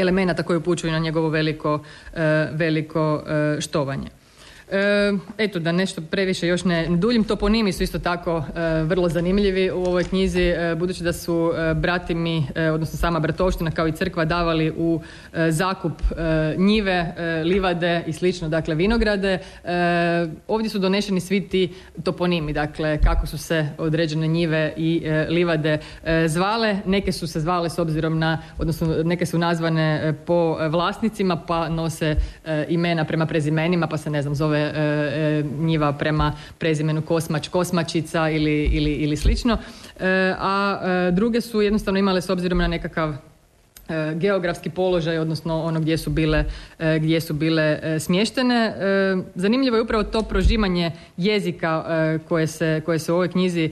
elemenata 0.02 0.44
koji 0.44 0.58
upućuju 0.58 0.92
na 0.92 1.00
njegovo 1.00 1.30
veliko, 1.30 1.80
e, 2.14 2.48
veliko 2.52 3.24
e, 3.28 3.62
štovanje. 3.62 4.17
E, 4.72 5.14
eto, 5.38 5.60
da 5.60 5.72
nešto 5.72 6.02
previše 6.02 6.48
još 6.48 6.64
ne 6.64 6.88
duljim, 6.90 7.24
toponimi 7.24 7.74
su 7.74 7.84
isto 7.84 8.00
tako 8.00 8.44
e, 8.56 8.84
vrlo 8.84 9.10
zanimljivi 9.10 9.72
u 9.72 9.84
ovoj 9.84 10.04
knjizi, 10.04 10.42
e, 10.42 10.76
budući 10.76 11.04
da 11.04 11.14
su 11.14 11.52
brati 11.76 12.16
mi, 12.16 12.48
odnosno 12.74 12.98
sama 12.98 13.20
bratovština 13.20 13.72
kao 13.72 13.88
i 13.88 13.92
crkva 13.92 14.26
davali 14.26 14.74
u 14.78 15.02
zakup 15.50 15.94
njive, 16.58 17.14
livade 17.44 18.04
i 18.08 18.14
slično, 18.14 18.50
dakle 18.50 18.76
vinograde. 18.76 19.40
Ovdje 20.48 20.70
su 20.70 20.80
donešeni 20.80 21.20
svi 21.20 21.48
ti 21.48 21.74
toponimi, 22.04 22.54
dakle 22.54 23.02
kako 23.02 23.28
su 23.28 23.38
se 23.38 23.70
određene 23.78 24.28
njive 24.28 24.74
i 24.78 25.04
livade 25.30 25.80
zvale. 26.28 26.78
Neke 26.86 27.12
su 27.12 27.28
se 27.28 27.40
zvale 27.40 27.70
s 27.70 27.80
obzirom 27.80 28.20
na, 28.20 28.42
odnosno 28.58 28.88
neke 29.04 29.26
su 29.26 29.38
nazvane 29.38 30.14
po 30.26 30.58
vlasnicima 30.70 31.44
pa 31.48 31.70
nose 31.70 32.16
imena 32.70 33.06
prema 33.06 33.26
prezimenima 33.26 33.88
pa 33.88 33.98
se 33.98 34.10
ne 34.10 34.22
znam 34.22 34.36
zove 34.36 34.57
E, 34.58 35.40
e, 35.40 35.44
njiva 35.60 35.94
prema 35.94 36.34
prezimenu 36.58 37.02
Kosmač, 37.02 37.48
Kosmačica 37.48 38.30
ili, 38.30 38.64
ili, 38.64 38.92
ili 38.92 39.18
slično. 39.18 39.58
E, 40.00 40.34
a 40.40 40.80
druge 41.12 41.42
su 41.42 41.62
jednostavno 41.62 42.00
imale 42.00 42.22
s 42.22 42.30
obzirom 42.30 42.58
na 42.58 42.68
nekakav 42.68 43.14
geografski 44.16 44.70
položaj, 44.70 45.20
odnosno 45.20 45.64
ono 45.64 45.80
gdje 45.80 45.98
su 45.98 46.10
bile, 46.10 46.46
gdje 47.00 47.22
su 47.22 47.34
bile 47.34 47.80
smještene. 48.00 48.74
Zanimljivo 49.36 49.78
je 49.78 49.82
upravo 49.82 50.04
to 50.04 50.22
prožimanje 50.22 50.92
jezika 51.18 51.84
koje 52.28 52.48
se, 52.48 52.82
koje 52.86 53.00
se 53.00 53.12
u 53.12 53.16
ovoj 53.16 53.32
knjizi 53.32 53.72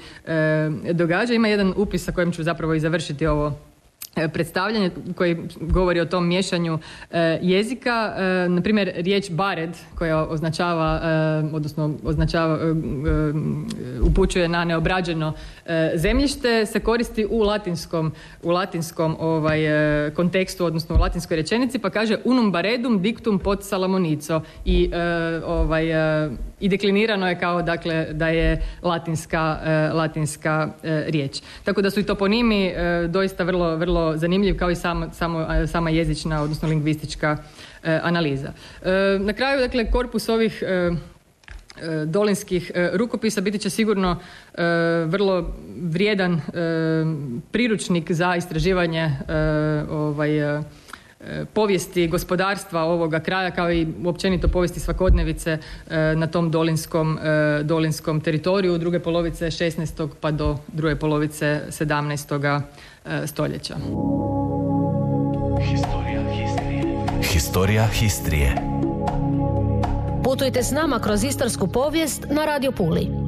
događa. 0.91 1.33
Ima 1.33 1.47
jedan 1.47 1.73
upis 1.77 2.03
sa 2.03 2.11
kojim 2.11 2.31
ću 2.31 2.43
zapravo 2.43 2.73
i 2.73 2.79
završiti 2.79 3.27
ovo 3.27 3.53
E, 3.74 3.74
predstavljanje 4.33 4.91
koji 5.15 5.37
govori 5.59 5.99
o 5.99 6.05
tom 6.05 6.27
miješanju 6.27 6.79
e, 7.11 7.39
jezika. 7.41 8.13
E, 8.17 8.49
na 8.49 8.61
primjer, 8.61 8.91
riječ 8.95 9.31
bared 9.31 9.69
koja 9.95 10.25
označava, 10.25 11.01
odnosno 11.53 11.93
označava, 12.03 12.59
upućuje 14.01 14.47
na 14.47 14.65
neobrađeno 14.65 15.33
zemljište 15.95 16.65
se 16.65 16.79
koristi 16.79 17.27
u 17.29 17.39
latinskom, 17.39 18.11
u 18.43 18.49
latinskom 18.49 19.15
ovaj, 19.19 19.59
kontekstu, 20.15 20.65
odnosno 20.65 20.95
u 20.95 20.99
latinskoj 20.99 21.37
rečenici, 21.37 21.79
pa 21.79 21.89
kaže 21.89 22.17
unum 22.25 22.51
baredum 22.51 23.01
dictum 23.01 23.39
pod 23.39 23.63
salamonico 23.63 24.41
i 24.65 24.91
ovaj, 25.45 25.85
i 26.59 26.69
deklinirano 26.69 27.29
je 27.29 27.39
kao 27.39 27.61
dakle 27.61 28.07
da 28.11 28.27
je 28.27 28.61
latinska, 28.81 29.59
latinska 29.93 30.69
riječ. 30.83 31.41
Tako 31.63 31.81
da 31.81 31.89
su 31.89 31.99
i 31.99 32.03
toponimi 32.03 32.73
doista 33.07 33.43
vrlo, 33.43 33.75
vrlo 33.75 34.17
zanimljiv 34.17 34.57
kao 34.57 34.71
i 34.71 34.75
sama, 34.75 35.09
sama 35.67 35.89
jezična, 35.89 36.41
odnosno 36.41 36.69
lingvistička 36.69 37.37
e, 37.83 37.99
analiza. 38.03 38.53
E, 38.83 38.89
na 39.19 39.33
kraju, 39.33 39.59
dakle, 39.59 39.91
korpus 39.91 40.29
ovih 40.29 40.63
e, 40.67 40.91
dolinskih 42.05 42.71
rukopisa 42.93 43.41
biti 43.41 43.59
će 43.59 43.69
sigurno 43.69 44.19
vrlo 45.05 45.55
vrijedan 45.81 46.41
priručnik 47.51 48.11
za 48.11 48.35
istraživanje 48.35 49.11
ovaj, 49.89 50.29
povijesti 51.53 52.07
gospodarstva 52.07 52.83
ovoga 52.83 53.19
kraja 53.19 53.51
kao 53.51 53.71
i 53.71 53.87
općenito 54.05 54.47
povijesti 54.47 54.79
svakodnevice 54.79 55.57
na 56.15 56.27
tom 56.27 56.51
dolinskom, 56.51 57.19
dolinskom 57.63 58.21
teritoriju 58.21 58.73
u 58.73 58.77
druge 58.77 58.99
polovice 58.99 59.45
16. 59.45 60.09
pa 60.21 60.31
do 60.31 60.57
druge 60.67 60.95
polovice 60.95 61.61
17. 61.69 62.61
E, 63.05 63.27
stoljeća. 63.27 63.75
Historija 65.61 66.21
Histrije. 66.31 66.83
Historija 67.23 67.87
Histrije. 67.87 68.55
Putujte 70.23 70.63
s 70.63 70.71
nama 70.71 70.99
kroz 70.99 71.23
istarsku 71.23 71.67
povijest 71.67 72.25
na 72.29 72.45
Radio 72.45 72.71
Puli. 72.71 73.24